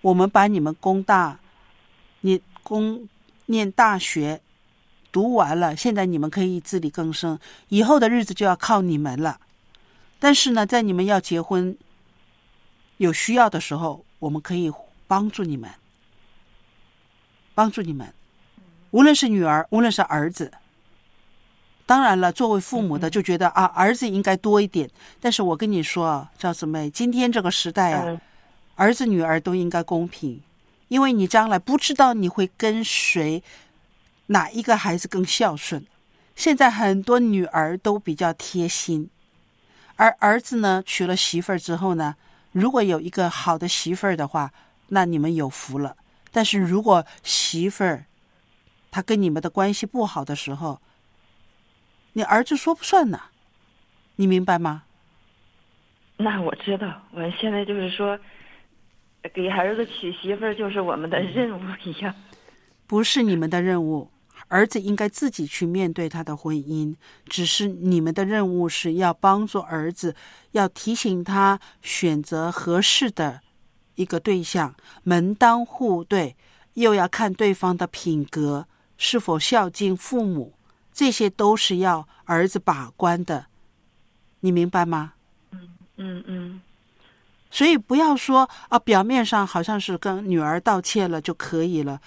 [0.00, 1.38] 我们把你们工大，
[2.20, 3.08] 你工
[3.46, 4.40] 念大学
[5.10, 9.40] 读完了，现在你们可以自力更生，以后的日子就要靠你们了。
[10.18, 11.76] 但是呢，在你们要结婚
[12.96, 14.72] 有需要的时候，我们可以
[15.06, 15.70] 帮助你们，
[17.54, 18.12] 帮助你们，
[18.90, 20.52] 无论是女儿，无论是儿子。
[21.86, 24.90] 当然了，作为父母的就觉得啊，儿子应该多一点。
[25.20, 28.20] 但是我跟你说啊，赵姊妹，今天这个时代啊，嗯，
[28.78, 30.40] 儿子女儿都应该公平，
[30.86, 33.42] 因为你将来不知道你会跟谁，
[34.26, 35.84] 哪一个孩子更孝顺。
[36.36, 39.10] 现在很多女儿都比较贴心，
[39.96, 42.14] 而儿子呢，娶了媳妇儿之后呢，
[42.52, 44.52] 如果有一个好的媳妇儿的话，
[44.90, 45.96] 那你们有福了。
[46.30, 48.04] 但是如果媳妇儿
[48.92, 50.80] 她跟你们的关系不好的时候，
[52.12, 53.20] 你儿子说不算呢，
[54.14, 54.84] 你明白吗？
[56.16, 58.16] 那我知道，我现在就是说，
[59.34, 62.14] 给儿子娶媳妇儿就是我们的任务一样。
[62.86, 64.10] 不是你们的任务，
[64.48, 66.94] 儿子应该自己去面对他的婚姻。
[67.26, 70.14] 只是你们的任务是要帮助儿子，
[70.52, 73.40] 要提醒他选择合适的
[73.96, 76.36] 一个对象，门当户对，
[76.74, 80.54] 又要看对方的品格是否孝敬父母，
[80.92, 83.46] 这些都是要儿子把关的。
[84.40, 85.12] 你明白吗？
[85.96, 86.60] 嗯嗯，
[87.58, 92.00] 所以不要说啊，表面上好像是跟女儿道歉了就可以了，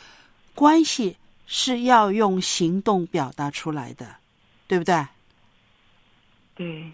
[0.55, 4.05] 关系是要用行动表达出来的，
[4.65, 5.05] 对不对？
[6.55, 6.89] 对。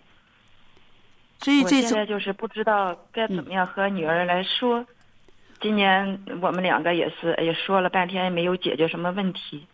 [1.40, 4.84] 所以这次现在就是不知道该怎么样和女儿来说。
[5.62, 9.68] 今年我们两个也是，也，说了半天也没有解决什么问题。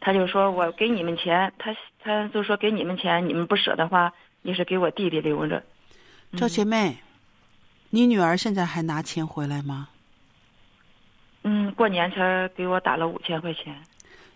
[0.00, 5.62] 他就说我给你们钱，他他就说给你们钱，你们不舍得话，你是给我弟弟留着。
[6.36, 6.96] 赵姐妹，
[7.90, 9.88] 你女儿现在还拿钱回来吗？
[11.42, 13.82] 嗯，过年才给我打了五千块钱。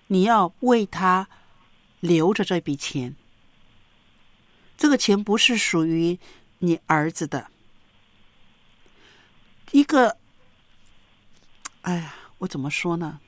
[0.07, 1.29] 你要为她
[2.01, 3.15] 留着这笔钱，
[4.77, 6.19] 这个钱不是属于
[6.61, 7.49] 你儿子的。
[9.73, 10.17] 一个，
[11.83, 13.21] 哎呀，我怎么说呢？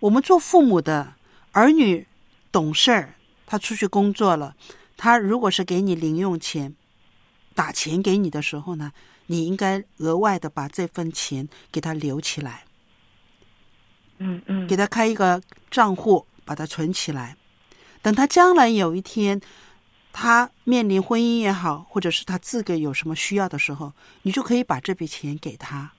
[0.00, 1.14] 我们做父母的，
[1.52, 2.06] 儿女
[2.52, 3.14] 懂事儿，
[3.46, 4.56] 他出去工作了，
[4.96, 6.74] 他如果是给你零用钱，
[7.54, 8.92] 打钱给你的时候呢，
[9.26, 12.64] 你应该额外的把这份钱给他留起来。
[14.18, 17.36] 嗯嗯给他开一个账户，把它存起来。
[18.00, 19.40] 等他将来有一天，
[20.12, 25.92] 他面临婚姻也好，或者是他自个有什么需要的时候，你就可以把这笔钱给他，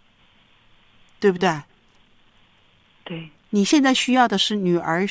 [1.19, 1.61] 对不对？
[3.03, 5.05] 对，你现在需要的是女儿，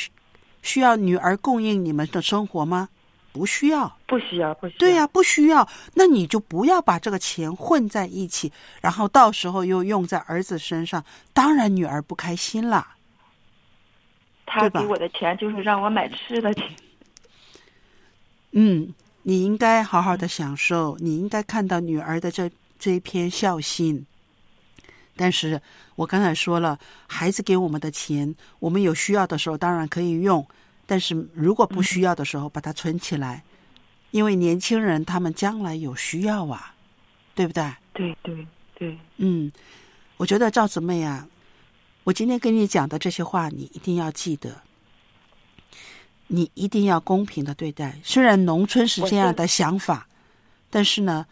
[0.62, 2.88] 需要女儿供应你们的生活吗？
[3.34, 3.92] 不需要。
[4.06, 4.78] 不需要，不需要。
[4.78, 12.96] 对呀、不需要，那你就不要把这个钱混在一起，然后到时候又用在儿子身上，当然女儿不开心啦。
[14.46, 16.64] 他给我的钱就是让我买吃的钱。
[18.52, 24.06] 嗯，你应该好好的享受，你应该看到女儿的这这一片孝心。
[25.16, 25.60] 但是
[25.96, 26.78] 我刚才说了，
[27.08, 30.46] 孩子给我们的钱，我们有需要的时候当然可以用，
[30.86, 33.42] 但是如果不需要的时候，把它存起来，
[34.10, 36.74] 因为年轻人他们将来有需要啊，
[37.34, 37.74] 对不对？
[37.92, 39.50] 对对对，嗯，
[40.16, 41.26] 我觉得赵姊妹啊，
[42.04, 44.62] 我今天跟你讲的这些话，你一定要记得，
[46.26, 47.98] 你一定要公平的对待。
[48.02, 50.06] 虽然农村是这样的想法，
[50.70, 51.26] 但是呢，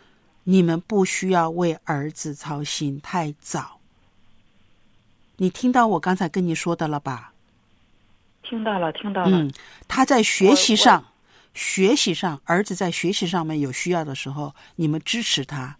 [0.45, 3.79] 你们不需要为儿子操心太早。
[5.37, 7.32] 你听到我刚才跟你说的了吧？
[8.43, 9.39] 听到了，听到了。
[9.39, 9.51] 嗯，
[9.89, 11.05] 他在学习上，
[11.55, 15.77] 学习上，儿子在学习上面有需要的时候，你们支持他。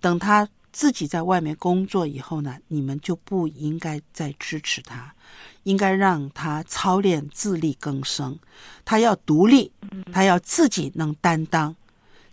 [0.00, 5.14] 等他自己在外面工作以后呢，你们就不应该再支持他，
[5.62, 8.38] 应该让他操练自力更生。
[8.84, 9.72] 他要独立，
[10.12, 11.74] 他要自己能担当，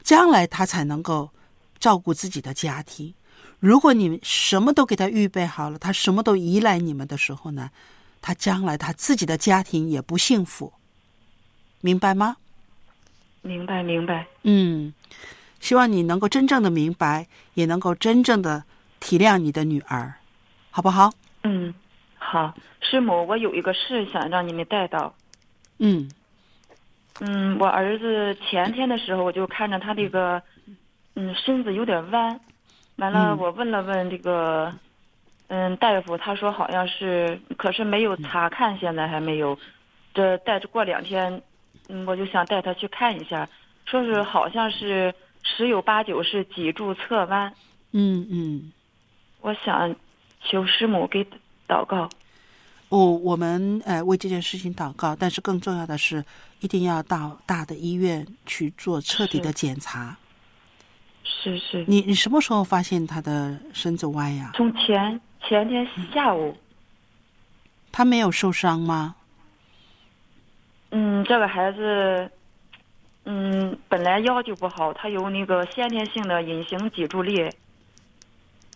[0.04, 1.30] 将来他才能够
[1.80, 3.14] 照顾自己的家庭。
[3.60, 7.70] 如果你们什么都给他预备好了，他什么都依赖你们的时候呢，
[8.22, 10.72] 他将来他自己的家庭也不幸福，
[11.82, 12.38] 明白吗？
[13.42, 14.28] 明白明白。
[14.44, 14.94] 嗯，
[15.60, 18.64] 希望你能够真正的明白，也能够真正的
[19.00, 20.14] 体谅你的女儿，
[20.70, 21.12] 好不好？
[21.44, 21.74] 嗯，
[22.20, 25.14] 好，师母，我有一个事想让你们带到。
[25.80, 26.08] 嗯
[27.20, 30.42] 嗯，我儿子前天的时候，我就看着他这个，
[31.16, 32.40] 嗯，身子有点弯，
[32.98, 34.72] 完了，嗯我问了问这个，
[35.54, 39.58] 嗯，大夫，他说好像是，可是没有查看，现在还没有，
[40.14, 41.42] 这带着过两天，
[41.90, 43.46] 嗯，我就想带他去看一下，
[43.86, 47.54] 说是好像是十有八九是脊柱侧弯，
[47.92, 48.72] 嗯嗯。
[49.42, 49.94] 我想
[50.42, 51.22] 求师母给
[51.68, 52.08] 祷告。
[52.88, 56.24] 哦，我们呃为这件事情祷告，但是更重要的是，
[56.62, 60.16] 一定要到大的医院去做彻底的检查。
[61.26, 64.52] 是是，你你什么时候发现他的身子歪呀？
[64.54, 65.20] 从前
[65.52, 66.56] 前天下午。
[67.92, 69.16] 他没有受伤吗？
[70.92, 72.32] 嗯，这个孩子，
[73.26, 77.52] 嗯，本来腰就不好，他有那个先天性的隐形脊柱裂。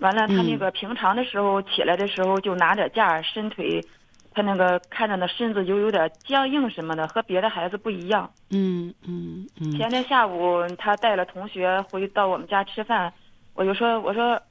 [0.02, 3.82] 完了，他那嗯个平常的时候起来的时候就拿点架儿伸腿，
[4.34, 8.30] 他那个看着那身子就有点僵硬什么的，和别的孩子不一样。
[8.50, 13.14] 嗯嗯嗯前天下午他带了同学回到我们家吃饭，
[13.54, 14.42] 我就说我说，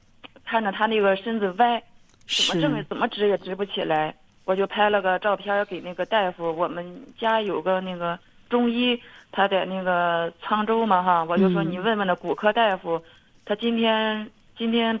[0.43, 1.83] 看着他那个身子歪，
[2.27, 4.15] 怎么正是怎么直也直不起来，
[4.45, 6.51] 我就拍了个照片给那个大夫。
[6.55, 6.85] 我们
[7.19, 8.17] 家有个那个
[8.49, 8.99] 中医，
[9.31, 13.01] 他在那个沧州嘛哈，我就说嗯你问问那骨科大夫，
[13.45, 14.99] 他今天今天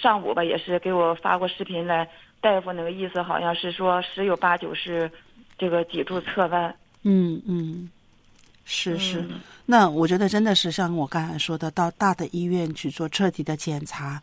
[0.00, 2.08] 上午吧也是给我发过视频来，
[2.40, 5.10] 大夫那个意思好像是说十有八九是
[5.58, 6.74] 这个脊柱侧弯。
[7.04, 7.90] 嗯嗯，
[8.64, 9.20] 是是。
[9.20, 14.20] 嗯那我觉得真的是像我刚才说的，到大的医院去做彻底的检查，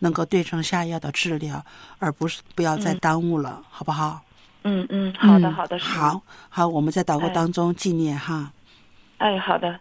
[0.00, 1.64] 能够对症下药的治疗，
[1.98, 4.20] 而不是不要再嗯耽误了，好不好？
[4.64, 8.52] 嗯嗯，好的嗯好的，好，好，我们在祷告哎当中纪念哈。
[9.16, 9.80] 哎好的。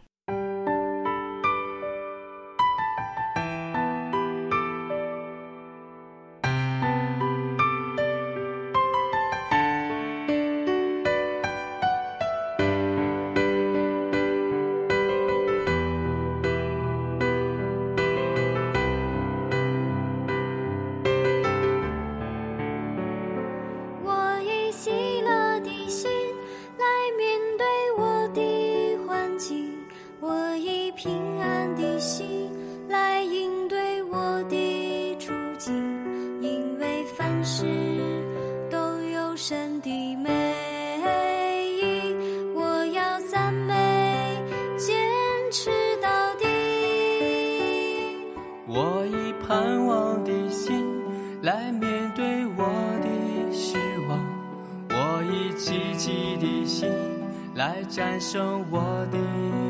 [57.56, 58.80] 来战胜我
[59.12, 59.61] 的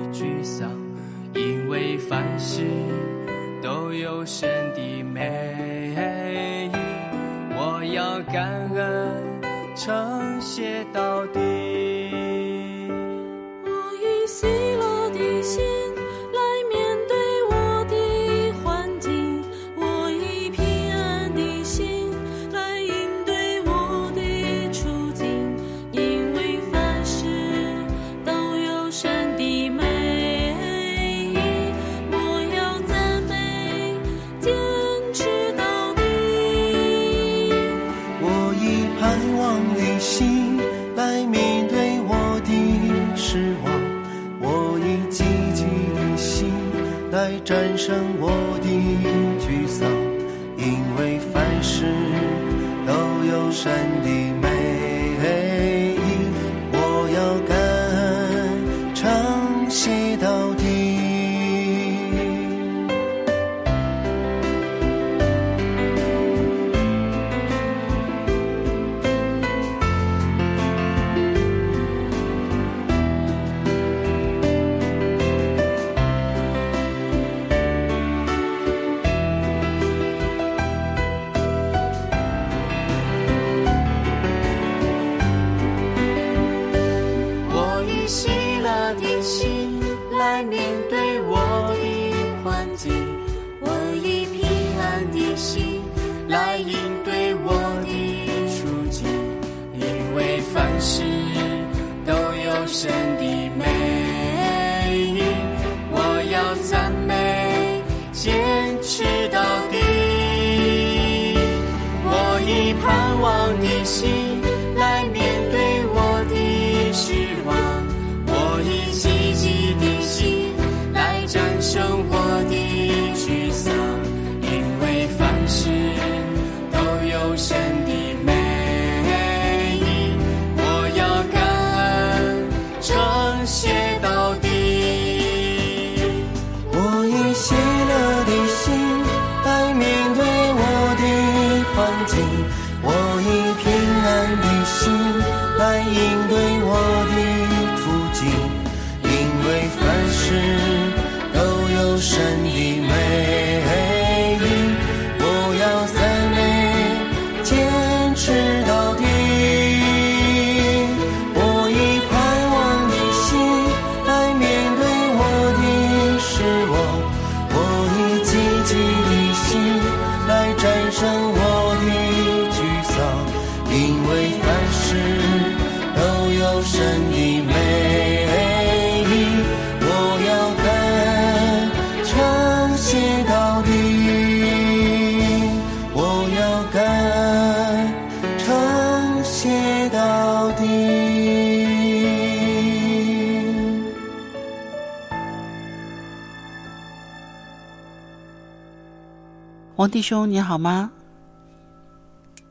[199.91, 200.89] 弟兄，你好吗？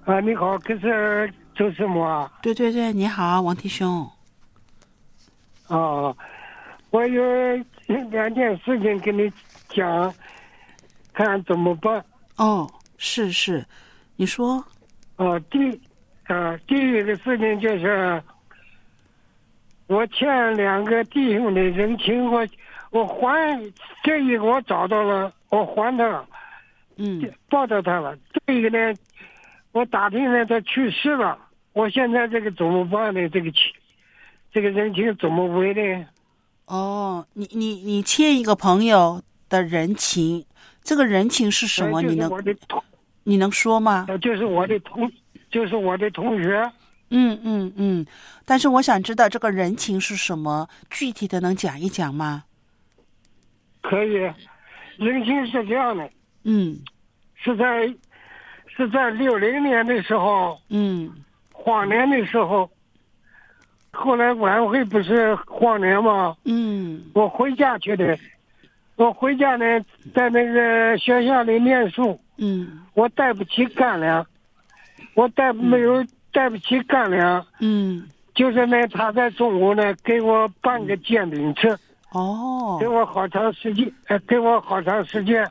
[0.05, 2.30] 啊，你好，可是周师母啊。
[2.43, 4.07] 对对对，你好，王弟兄。
[5.68, 6.14] 啊，
[6.91, 7.22] 我有
[7.86, 9.32] 两件事情跟你
[9.70, 10.12] 讲，
[11.14, 12.05] 看怎么办。
[12.36, 13.64] 哦，是是，
[14.16, 14.62] 你说。
[15.16, 15.80] 啊，第
[16.26, 18.22] 啊第一个事情就是，
[19.86, 22.47] 我欠两个弟兄的人情，我
[22.91, 23.72] 我还
[24.03, 26.26] 这一个我找到了，我还他了，
[27.03, 28.14] 嗯，报答他了。
[28.46, 28.94] 这一个呢，
[29.72, 31.38] 我打听呢，他去世了。
[31.72, 33.26] 我现在这个怎么办呢？
[33.30, 33.62] 这个情，
[34.53, 36.07] 这个人情怎么回呢？
[36.66, 40.44] 哦，你你你欠一个朋友的人情，
[40.82, 42.03] 这个人情是什么？
[42.03, 42.30] 你能
[43.24, 44.05] 你能说吗？
[44.09, 45.11] 呃就是我的同，
[45.51, 46.70] 就是我的同学。
[47.12, 48.07] 嗯嗯嗯，
[48.44, 52.44] 但是我想知道这个人情是什么，具体的能讲一讲吗？
[53.80, 54.12] 可以，
[54.96, 56.11] 人情是这样的，
[56.44, 56.78] 嗯
[57.43, 57.93] 是在
[58.66, 61.11] 是在六零年的时候，嗯。
[61.53, 62.70] 荒年的时候，
[63.93, 66.36] 后来晚会不是荒年吗？
[66.45, 67.03] 嗯。
[67.14, 68.18] 我回家去的，
[68.97, 69.64] 我回家呢，
[70.14, 72.80] 在那个学校里念书，嗯。
[72.95, 74.26] 我带不起干粮，
[75.14, 81.68] 我带没有带不起干粮，嗯，就是呢，他在中午呢给我办个煎饼吃，
[82.12, 82.76] 哦。
[82.80, 85.47] 给我好长时间，呃，给我好长时间，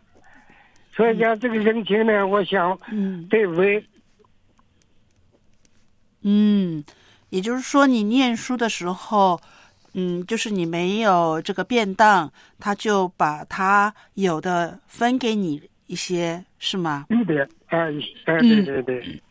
[0.91, 3.83] 所以讲这个人情呢，我想嗯对为？
[6.21, 6.83] 嗯，
[7.29, 9.39] 也就是说，你念书的时候，
[9.93, 17.05] 嗯，就是你没有这个便当，他就把他有的分给你一些，是吗？
[17.07, 17.79] 对的，哎
[18.25, 19.23] 哎，嗯对对对，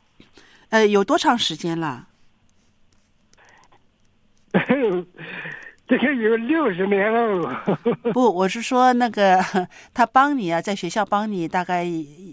[0.71, 2.09] 呃，有多长时间了？
[5.89, 7.65] 这个有六十年了，
[8.13, 9.43] 不，我是说那个
[9.95, 11.87] 他帮你啊，在学校帮你大概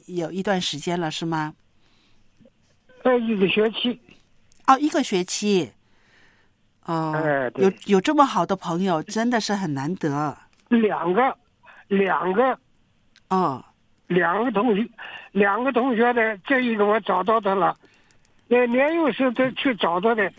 [0.07, 1.53] 有一段时间了，是吗？
[3.03, 3.99] 呃，一个学期，
[4.67, 5.71] 哦，一个学期。
[6.85, 10.37] 哦，哎有有这么好的朋友，真的是很难得。
[10.67, 11.37] 两个，
[11.87, 12.59] 两个，
[13.29, 13.63] 哦，
[14.07, 14.87] 两个同学，
[15.31, 17.75] 两个同学的，这一个我找到他了，
[18.47, 20.31] 那，年幼时他去找他的，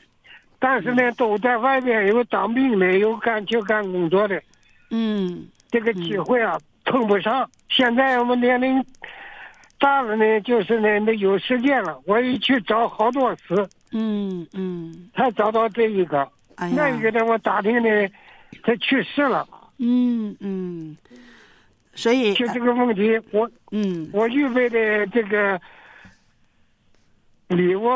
[0.58, 4.42] 但是呢，都在外边有当兵的，有干去干工作的。
[4.90, 7.48] 嗯这这个机会啊碰不上。
[7.68, 8.82] 现在我们年龄
[9.78, 12.00] 大了呢，就是呢没有时间了。
[12.06, 16.26] 我一去找好多次，嗯嗯，才找到这一个。
[16.54, 18.08] 哎那一，个呢，我打听呢，
[18.62, 19.46] 他去世了。
[19.78, 20.96] 嗯嗯，
[21.92, 25.60] 所以就这个问题，我嗯我预备的这个
[27.48, 27.90] 礼物，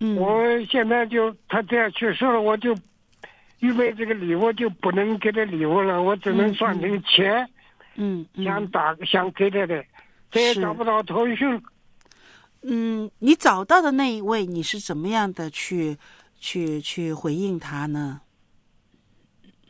[0.00, 2.74] 嗯，我现在就他这样去世了，我就
[3.58, 7.48] 预备这个礼物就不能给他礼物了，我只能算成钱，
[7.96, 9.84] 嗯想嗯打想给他的，
[10.30, 11.44] 这也找不到头绪。
[12.62, 15.98] 嗯，你找到的那一位，你是怎么样的去
[16.38, 18.22] 去去回应他呢？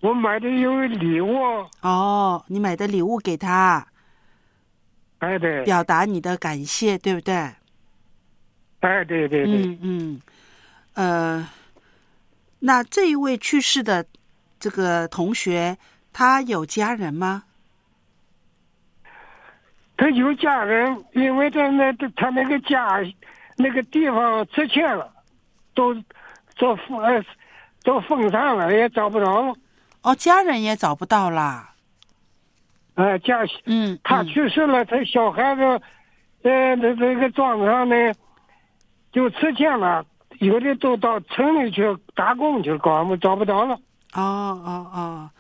[0.01, 1.37] 我买的有礼物，
[1.83, 3.87] 哦，你买的礼物给他，
[5.19, 7.51] 哎对，表达你的感谢，对不对？
[8.81, 10.21] 哎对对对，嗯嗯，
[10.95, 11.49] 呃，
[12.61, 14.05] 那这一位去世的
[14.59, 15.77] 这个同学，
[16.13, 17.45] 他有家人吗？
[19.97, 23.01] 他有家人，因为他那他那个家
[23.57, 25.13] 那个地方拆迁了，
[25.75, 25.95] 都
[26.57, 27.23] 都封呃
[27.85, 29.55] 都封上了，也找不着了。
[30.01, 31.75] 哦，家人也找不到啦。
[32.95, 35.63] 哎，家嗯，他嗯去世了，他小孩子，
[36.43, 37.95] 呃，那那个庄子上呢，
[39.13, 40.05] 就拆迁了，
[40.39, 41.83] 有的都到城里去
[42.15, 43.75] 打工去了，搞我们找不着了。
[44.15, 44.23] 哦
[44.65, 45.31] 哦哦，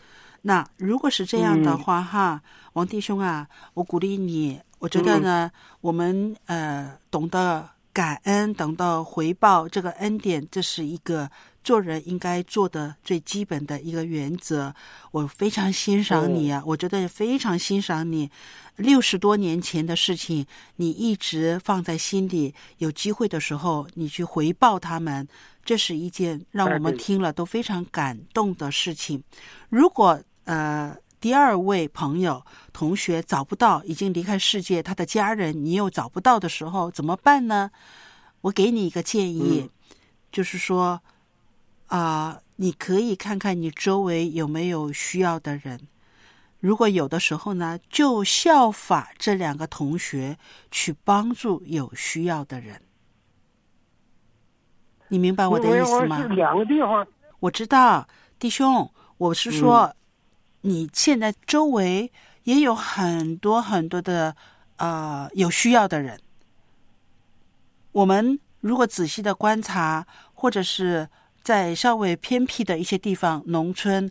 [0.42, 2.42] 那如果是这样的嗯话，哈，
[2.74, 5.50] 王弟兄啊，我鼓励你，我觉得呢，
[5.80, 11.28] 我们呃懂得感恩，懂得回报这个恩典，这是一个
[11.62, 14.74] 做人应该做的最基本的一个原则。
[15.11, 18.30] 我非常欣赏你啊，我觉得非常欣赏你。
[18.76, 20.46] 六十多年前的事情，
[20.76, 25.28] 你一直放在心里，有机会的时候你去回报他们，
[25.64, 29.22] 这是一件让我们听了都非常感动的事情。
[29.68, 32.42] 如果呃第二位朋友
[32.72, 37.70] 同学找不到，已经离开世界，他的家人你又找不到的时候，怎么办呢？
[38.40, 39.68] 我给你一个建议，
[40.32, 41.02] 就是说
[41.91, 45.88] 啊、你可以看看你周围有没有需要的人。
[46.61, 50.38] 如果有的时候呢，就效法这两个同学
[50.70, 52.80] 去帮助有需要的人。
[55.09, 56.18] 你明白我的意思吗？
[56.18, 57.05] 我是两个地方，
[57.41, 58.07] 我知道，
[58.38, 59.93] 弟兄，我是说，
[60.61, 62.12] 你现在周围
[62.45, 64.36] 也有很多很多的
[64.76, 66.20] 呃有需要的人。
[67.91, 71.09] 我们如果仔细的观察，或者是
[71.43, 74.11] 在稍微偏僻的一些地方，农村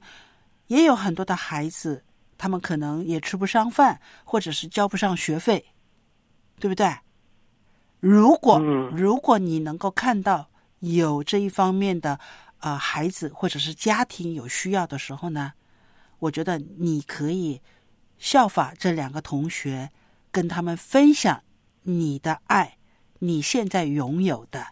[0.68, 2.04] 也有很多的孩子，
[2.38, 5.66] 他们可能也吃不上饭，或者是交不上学费，
[6.60, 6.98] 对不对？
[8.00, 10.50] 如果、嗯如果你能够看到
[10.80, 12.20] 有这一方面的
[12.60, 15.54] 呃孩子或者是家庭有需要的时候呢，
[16.20, 17.62] 我觉得你可以
[18.18, 19.92] 效法这两个同学，
[20.32, 21.44] 跟他们分享
[21.84, 22.78] 你的爱，
[23.20, 24.68] 你现在拥有的，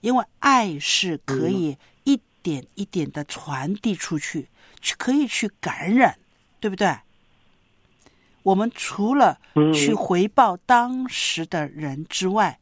[0.00, 4.48] 因为爱是可以一点一点的传递出去，
[4.80, 6.18] 去可以去感染，
[6.60, 6.96] 对不对？
[8.44, 12.58] 我们除了嗯去回报当时的人之外，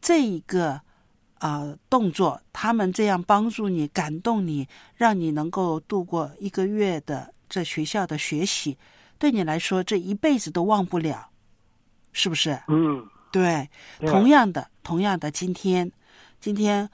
[0.00, 0.80] 这一个
[1.38, 8.76] 呃动作，他们这样帮助你、感动你，让你能够度过一个月的这学校的学习，
[9.18, 11.28] 对你来说这一辈子都忘不了，
[12.12, 12.58] 是不是？
[12.66, 13.68] 嗯，对
[14.00, 15.92] 同样的，同样的，今天，
[16.40, 16.88] 今天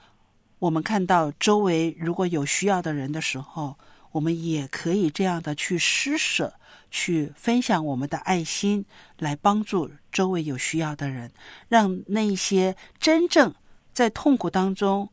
[0.57, 3.77] 我们看到周围如果有需要的人的时候，
[4.11, 6.51] 我们也可以这样的去施舍，
[6.89, 8.83] 去分享我们的爱心，
[9.19, 11.31] 来帮助周围有需要的人，
[11.67, 13.53] 让那一些真正
[13.93, 15.07] 在痛苦当中，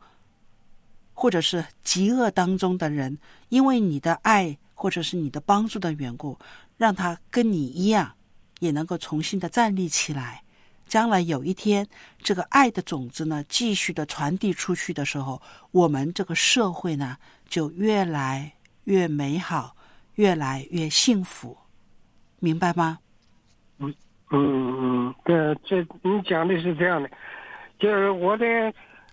[1.13, 3.19] 或者是极恶当中的人，
[3.51, 6.39] 因为你的爱或者是你的帮助的缘故，
[6.79, 8.15] 让他跟你一样，
[8.61, 10.43] 也能够重新的站立起来。
[10.93, 11.89] 将来有一天，
[12.19, 15.41] 这个爱的种子呢，继续的传递出去的时候，
[15.71, 17.17] 我们这个社会呢，
[17.49, 18.53] 就越来
[18.85, 19.75] 越美好，
[20.17, 21.57] 越来越幸福，
[22.41, 22.99] 明白吗？
[23.79, 23.95] 嗯
[24.33, 27.11] 嗯嗯，对，这你讲的是这样的，
[27.79, 28.71] 就是我得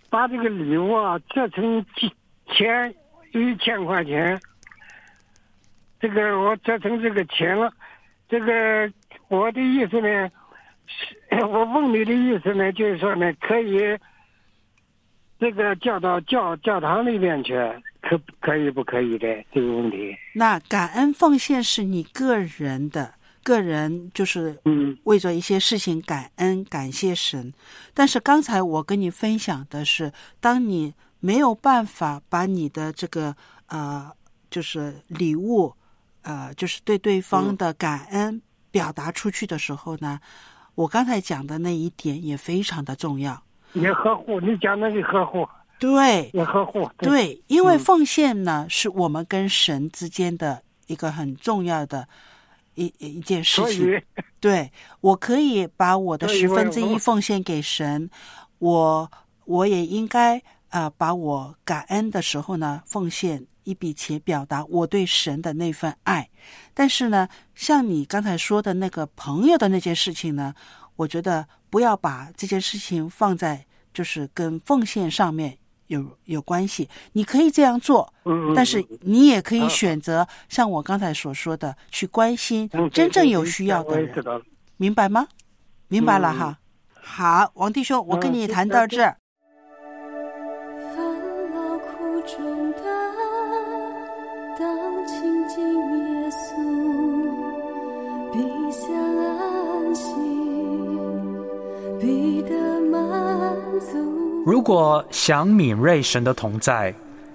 [0.09, 2.13] 把这个礼物啊折成几
[2.47, 2.93] 钱
[3.31, 4.37] 一千块钱，
[5.97, 7.71] 这个我折成这个钱了，
[8.27, 8.91] 这个
[9.29, 10.29] 我的意思呢，
[11.47, 13.79] 我问你的意思呢，就是说呢，可以
[15.39, 17.53] 这个叫到教教堂里面去，
[18.01, 20.15] 可可以不可以的这个问题？
[20.33, 23.13] 那感恩奉献是你个人的，
[23.43, 27.53] 个人就是嗯为着一些事情感恩感谢神。
[27.93, 30.11] 但是刚才我跟你分享的是，
[30.41, 33.35] 当你没有办法把你的这个
[33.67, 34.11] 呃，
[34.49, 35.73] 就是礼物
[36.23, 40.19] 呃，就是对对方的感恩表达出去的时候呢，
[40.79, 43.43] 我刚才讲的那一点也非常的重要。
[43.73, 45.45] 也呵护，你讲的是呵护，
[45.77, 46.89] 对，也呵护。
[46.99, 52.07] 对，因为奉献呢，是我们跟神之间的一个很重要的
[52.75, 54.01] 一一件事情。
[54.39, 54.71] 对
[55.01, 58.09] 我可以把我的十分之一奉献给神，
[58.59, 59.11] 我
[59.43, 60.37] 我也应该
[60.69, 66.29] 啊、呃把我感恩的时候呢，奉献一笔钱，表达我对神的那份爱。
[66.73, 70.53] 但是呢，像你刚才说的那个朋友的那件事情呢，
[70.95, 75.57] 我觉得不要把这件事情放在就是跟奉献上面
[75.87, 76.89] 有有关系。
[77.13, 84.41] 你可以这样做，嗯，但是你也可以选择像我刚才所说的，去关心嗯真正有需要的人。
[84.77, 85.27] 明白吗？
[85.89, 86.59] 明白了嗯哈。
[87.01, 89.17] 好，王弟兄，我跟你谈到这儿。
[104.49, 106.91] 如果想敏锐神的同在，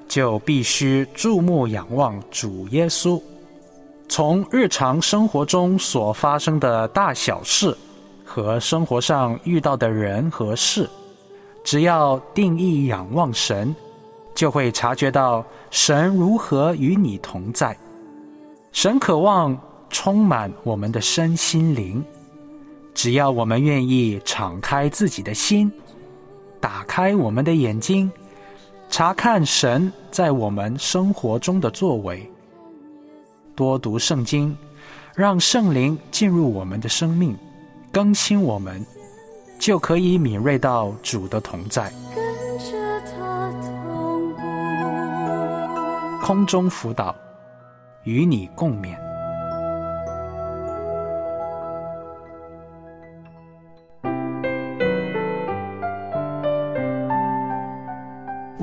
[0.09, 3.23] 就必须注目仰望主耶稣。
[4.09, 7.73] 从日常生活中所发生的大小事
[8.25, 10.91] 和生活上遇到的人和事，
[11.62, 13.73] 只要定义仰望神，
[14.35, 17.79] 就会察觉到神如何与你同在。
[18.73, 19.57] 神渴望
[19.89, 22.05] 充满我们的身心灵，
[22.93, 25.71] 只要我们愿意敞开自己的心。
[26.65, 28.11] 打开我们的眼睛，
[28.89, 32.27] 查看神在我们生活中的作为。
[33.55, 34.57] 多读圣经，
[35.15, 37.37] 让圣灵进入我们的生命，
[37.93, 38.83] 更新我们，
[39.59, 41.93] 就可以敏锐到主的同在。
[46.23, 47.15] 空中辅导，
[48.05, 48.97] 与你共勉。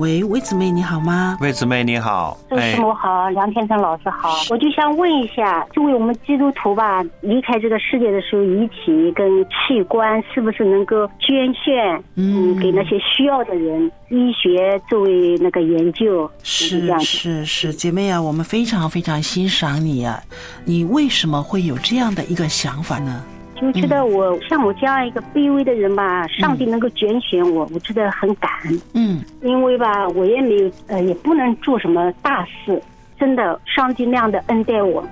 [0.02, 1.38] 喂，魏姊妹，你好吗？
[1.40, 13.92] 魏姊妹你好，周师母好，梁天成老师好，我就想问一下，作为我们基督徒吧，离开这个世界的时候，遗体跟器官是不是能够捐献，嗯给那些需要的人？
[14.08, 16.92] 医学作为那个研究，是。
[16.98, 20.20] 是是，姐妹啊，我们非常非常欣赏你啊！
[20.64, 23.22] 你为什么会有这样的一个想法呢？
[23.62, 28.80] 就觉得我像我这样一个卑微的人吧，上帝能够拣选我，我觉得很感恩。
[28.94, 32.82] 嗯因为吧，我也没有呃，也不能做什么大事。
[33.18, 35.06] 真的，上帝那样的恩待我，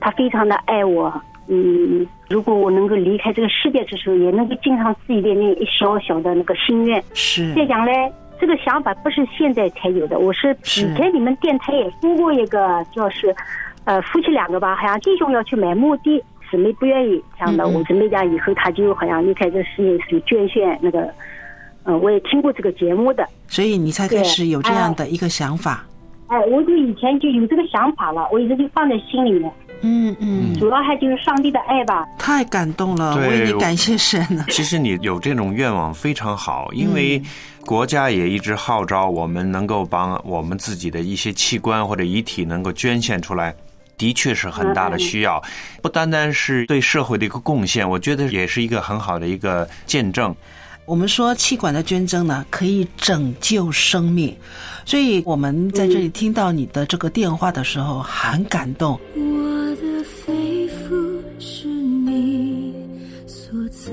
[0.00, 1.12] 他非常的爱我。
[1.46, 7.00] 嗯，如果我能够离开这个世界的时候，也能够尽上自己的那一小小的那个心愿。
[7.12, 7.92] 是再讲嘞，
[8.40, 13.32] 这个想法不是现在才有的，我是是以前你们电台也说过一个，就是，
[13.84, 16.20] 呃，夫妻两个吧，好像弟兄要去买墓地，
[16.54, 17.74] 姊妹不愿意，这样的，嗯嗯。
[17.74, 21.12] 我姊妹家以后他就好像离开这个世界是捐献那个，
[21.82, 25.84] 嗯、我也听过这个节目的，所以你才开始有这样的一个想法。
[26.28, 29.52] 哎，我就以前就有这个想法了，我一直就放在心里面，
[29.82, 34.44] 嗯嗯，主要还就是上帝的爱吧，太感动了，对为你感谢神了。
[34.48, 37.20] 其实你有这种愿望非常好，因为
[37.66, 43.54] 国家也一直号召我们能够帮我们自己的一些器官或者遗体能够捐献出来。
[43.96, 45.42] 的确是很大的需要，
[45.82, 50.34] 不单单是对社会的一个贡献，我觉得也是一个很好的一个见证。
[50.86, 54.36] 我们说气管的捐赠呢，可以拯救生命，
[54.84, 59.00] 所以我们在这里听到你的这个电话的时候，很感动。
[59.14, 62.74] 我的肺腑是你
[63.26, 63.90] 所造，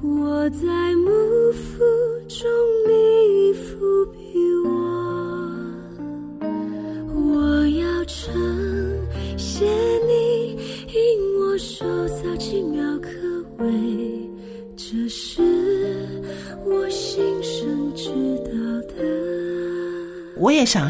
[0.00, 0.85] 我在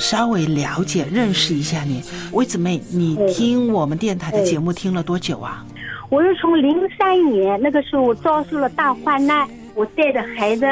[0.08, 2.00] 稍微了解、认识一下你，
[2.30, 5.66] 魏姊妹，你听我们电台的节目听了多久啊？
[6.10, 10.64] 我是从零三年那个时候，我遭受了大患难，我带着孩子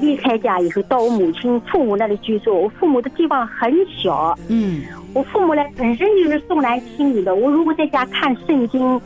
[0.00, 2.62] 离开家以后，到我母亲、父母那里居住。
[2.62, 3.72] 我父母的地方很
[4.02, 4.82] 小，嗯
[5.14, 7.32] 我父母呢本身就是重男轻女的。
[7.32, 9.00] 我如果在家看圣经，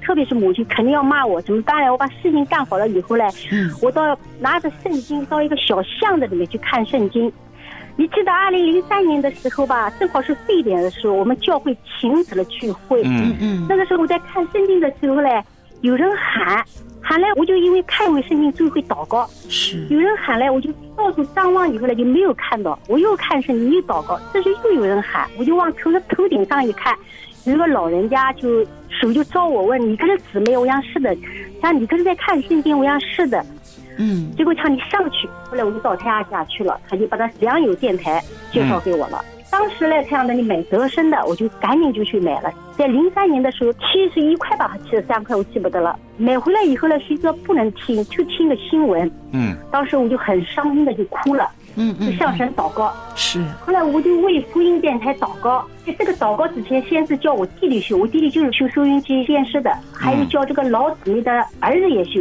[0.00, 1.42] 特别是母亲肯定要骂我。
[1.42, 1.90] 怎么办呢？
[1.90, 7.32] 我把事情干好了以后呢，嗯我到拿着圣经到一个小巷子里面去看圣经。
[7.96, 13.02] 你记得二零零三年的时候吧，正好是非典的时候，我们教会停止了聚会。
[13.04, 13.36] 嗯。
[13.40, 15.28] 嗯那个时候我在看圣经的时候呢，
[15.82, 16.64] 有人喊
[17.00, 19.86] 喊来我就因为看过圣经就会祷告，是。
[19.90, 26.96] 有人喊来我就到处张望，以后呢就没有看到，我又看圣经又祷告，这时候又有人喊，我就往头的头顶上一看，
[27.44, 31.16] 有一个老人家就手就招我问你跟着姊妹，我讲是的，
[31.60, 33.44] 像你跟着在看圣经，我讲是的，
[33.98, 39.24] 嗯，结果叫你上去，后来我就到他家下去了，他就把他良友电台介绍给我了。
[39.50, 42.52] 当时呢，太阳那里买德生的，我就赶紧就去买了。
[42.76, 45.96] 在零三年的时候，七十一块吧，还七十三块，我记不得了。
[46.16, 49.08] 买回来以后呢，谁知道不能听，就听个新闻。
[49.32, 52.92] 嗯当时我就很伤心的就哭了，嗯就向神祷告。
[53.14, 61.30] 是后来我就为福音电台祷告，在这个祷告之前，先是叫我弟弟修，我弟弟就是修收音机电视的，还有叫这个老姊妹的
[61.60, 62.20] 儿子也修，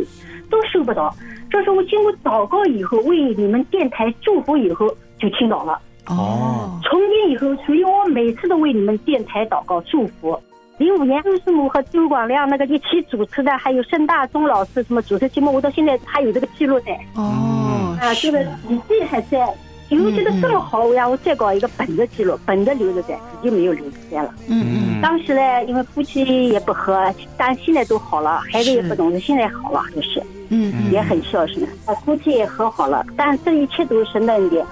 [0.52, 1.12] 都收不到。
[1.54, 4.88] 这是我经过祷告以后，为你们电台祝福以后，
[5.20, 5.80] 就听到了。
[6.08, 10.36] 哦，从今以后，所以我每次都为你们电台祷告祝福。
[10.80, 17.00] 零五年，周师母和周广亮那个一起主持的，还有盛大钟老师什么主持节目，我到现在还有这个记录在。
[17.14, 19.48] 哦，啊，这个笔记还在。
[19.90, 24.34] 因为觉得这么好，我让我再搞一个本子记录，本子留着在，就没有留在了。
[24.48, 30.20] 嗯嗯，当时呢，因为夫妻也不和，但现在都好了，孩子也不懂事，现在好了，就是，
[30.54, 34.66] 嗯也很孝顺，啊，夫妻也和好了，但这一切都是神的恩典。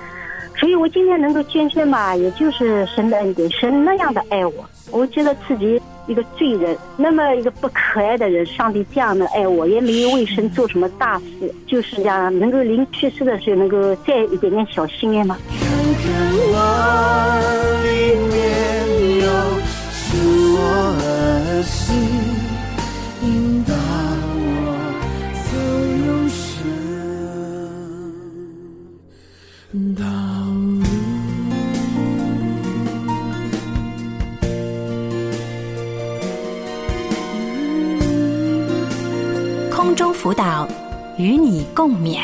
[0.59, 4.53] 所以我今天能够捐献吧，也就是神的恩典，神那样的爱我，
[4.91, 15.35] 我觉得自己一个罪人，那么一个不可爱的人，上帝这样的爱我，也没有为神做什么大事，就是这样，能够临去世的时候能够再一点点小心愿嘛。
[16.53, 16.57] 我
[17.83, 17.89] 里
[18.27, 18.39] 面
[19.19, 19.25] 有
[19.91, 20.17] 属
[20.57, 20.59] 我
[20.99, 21.95] 的心，
[29.71, 29.79] 空
[39.95, 40.67] 中辅导，
[41.17, 42.19] 与你共勉。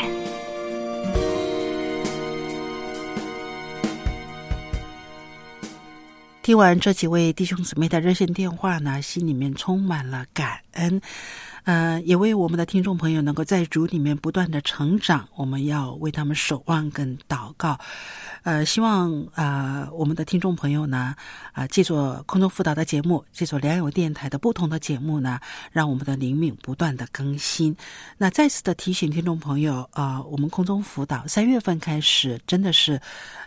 [6.42, 11.00] 听完这几位弟兄姊妹的热线电话呢，心里面充满了感恩，
[11.68, 17.78] 呃，也为我们的听众朋友能够在主里面不断的成长，我们要为他们守望跟祷告，
[18.42, 21.14] 呃，希望啊、呃我们的听众朋友呢，
[21.52, 21.94] 啊、借助
[22.24, 25.38] 空中辅导的节目，借助良友电台的不同的节目呢，
[25.70, 27.76] 让我们的灵命不断的更新。
[28.16, 32.98] 那再次的提醒听众朋友，啊，我们空中辅导三月份开始真的是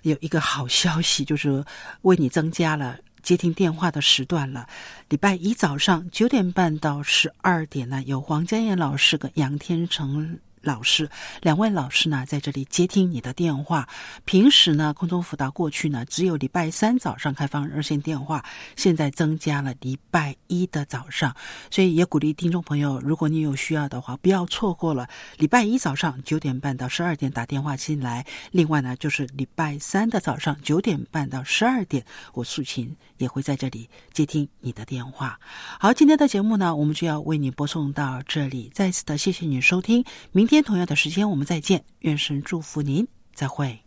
[0.03, 1.65] 有一个好消息，就是
[2.03, 2.95] 为你增加了。
[3.21, 4.67] 接听电话的时段了，
[5.09, 11.09] 礼拜一早上九点半到十二点呢，有黄家燕老师跟杨天成老师
[11.41, 13.87] 两位老师呢在这里接听你的电话。
[14.25, 18.43] 平时呢，空中辅导过去呢只有礼拜三早上开放热线电话，
[18.75, 21.35] 现在增加了礼拜一的早上，
[21.69, 25.07] 所以也鼓励听众朋友，如果你有需要的话，不要错过了
[25.37, 28.25] 礼拜一早上九点半到十二点打电话进来。
[28.51, 35.39] 另外呢，就是礼拜三的早上九点半到十二点，我素琴也会在这里接听你的电话。
[35.79, 38.69] 好，今天的节目呢，我们就要为你播送到这里。
[38.73, 43.79] 再次的谢谢你收听，明天同样的时间我们再见，愿神祝福您，再会。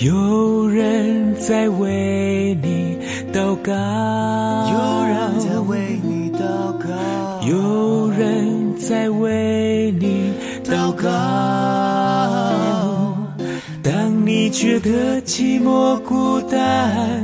[0.00, 2.98] 有人在为你
[3.32, 3.72] 祷告，
[4.72, 6.88] 有人在为你祷告，
[7.46, 10.32] 有人在为你
[10.64, 11.08] 祷告。
[13.84, 17.22] 当你觉得寂寞孤单，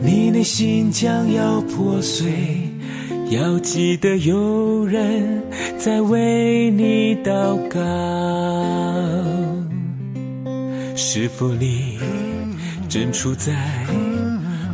[0.00, 2.69] 你内心将要破碎，
[3.30, 5.40] 要记得有人
[5.78, 7.78] 在为你祷告。
[10.96, 11.96] 是否你
[12.88, 13.52] 正处在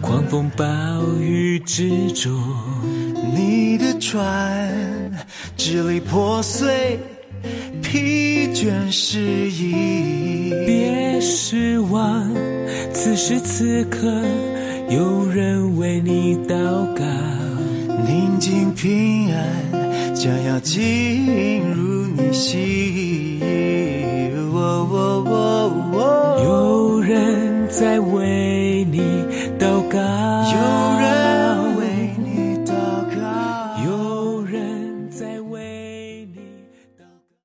[0.00, 0.64] 狂风暴
[1.20, 2.32] 雨之中？
[3.34, 4.72] 你的船
[5.58, 6.98] 支离破碎，
[7.82, 10.50] 疲倦失意。
[10.64, 12.26] 别失望，
[12.94, 13.98] 此时此刻
[14.88, 16.54] 有人为你祷
[16.94, 17.04] 告。
[18.04, 23.40] 宁静平安将要进入你心。
[26.44, 29.00] 有人在为你
[29.58, 31.25] 祷告。